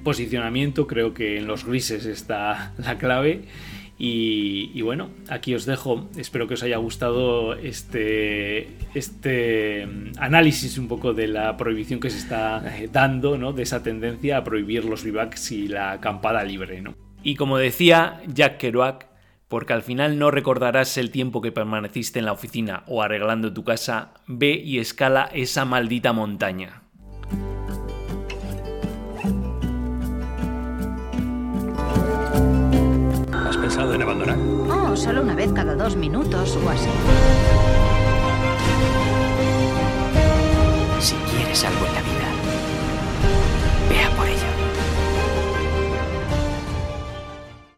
posicionamiento, 0.00 0.86
creo 0.86 1.14
que 1.14 1.38
en 1.38 1.46
los 1.46 1.64
grises 1.64 2.06
está 2.06 2.72
la 2.78 2.98
clave. 2.98 3.44
Y, 4.04 4.82
bueno, 4.82 5.10
aquí 5.28 5.54
os 5.54 5.64
dejo. 5.64 6.08
Espero 6.16 6.48
que 6.48 6.54
os 6.54 6.62
haya 6.64 6.76
gustado 6.78 7.54
este, 7.54 8.68
este 8.94 9.86
análisis 10.18 10.76
un 10.76 10.88
poco 10.88 11.12
de 11.12 11.28
la 11.28 11.56
prohibición 11.56 12.00
que 12.00 12.10
se 12.10 12.18
está 12.18 12.64
dando, 12.90 13.38
¿no? 13.38 13.52
De 13.52 13.62
esa 13.62 13.84
tendencia 13.84 14.38
a 14.38 14.44
prohibir 14.44 14.84
los 14.84 15.04
vivacs 15.04 15.52
y 15.52 15.68
la 15.68 15.92
acampada 15.92 16.42
libre, 16.42 16.80
¿no? 16.80 16.96
Y 17.22 17.36
como 17.36 17.58
decía 17.58 18.20
Jack 18.26 18.58
Kerouac, 18.58 19.06
porque 19.46 19.74
al 19.74 19.82
final 19.82 20.18
no 20.18 20.32
recordarás 20.32 20.96
el 20.98 21.10
tiempo 21.10 21.40
que 21.40 21.52
permaneciste 21.52 22.18
en 22.18 22.24
la 22.24 22.32
oficina 22.32 22.82
o 22.88 23.02
arreglando 23.02 23.52
tu 23.52 23.62
casa, 23.62 24.14
ve 24.26 24.54
y 24.54 24.78
escala 24.78 25.28
esa 25.32 25.64
maldita 25.64 26.12
montaña. 26.12 26.81
En 33.80 34.02
abandonar? 34.02 34.36
Oh, 34.70 34.94
solo 34.94 35.22
una 35.22 35.34
vez 35.34 35.50
cada 35.52 35.74
dos 35.74 35.96
minutos 35.96 36.58
o 36.62 36.68
así. 36.68 36.88
Si 41.00 41.14
quieres 41.14 41.64
algo 41.64 41.86
en 41.86 41.94
la 41.94 42.02
vida, 42.02 42.28
vea 43.88 44.10
por 44.16 44.28
ello. 44.28 44.41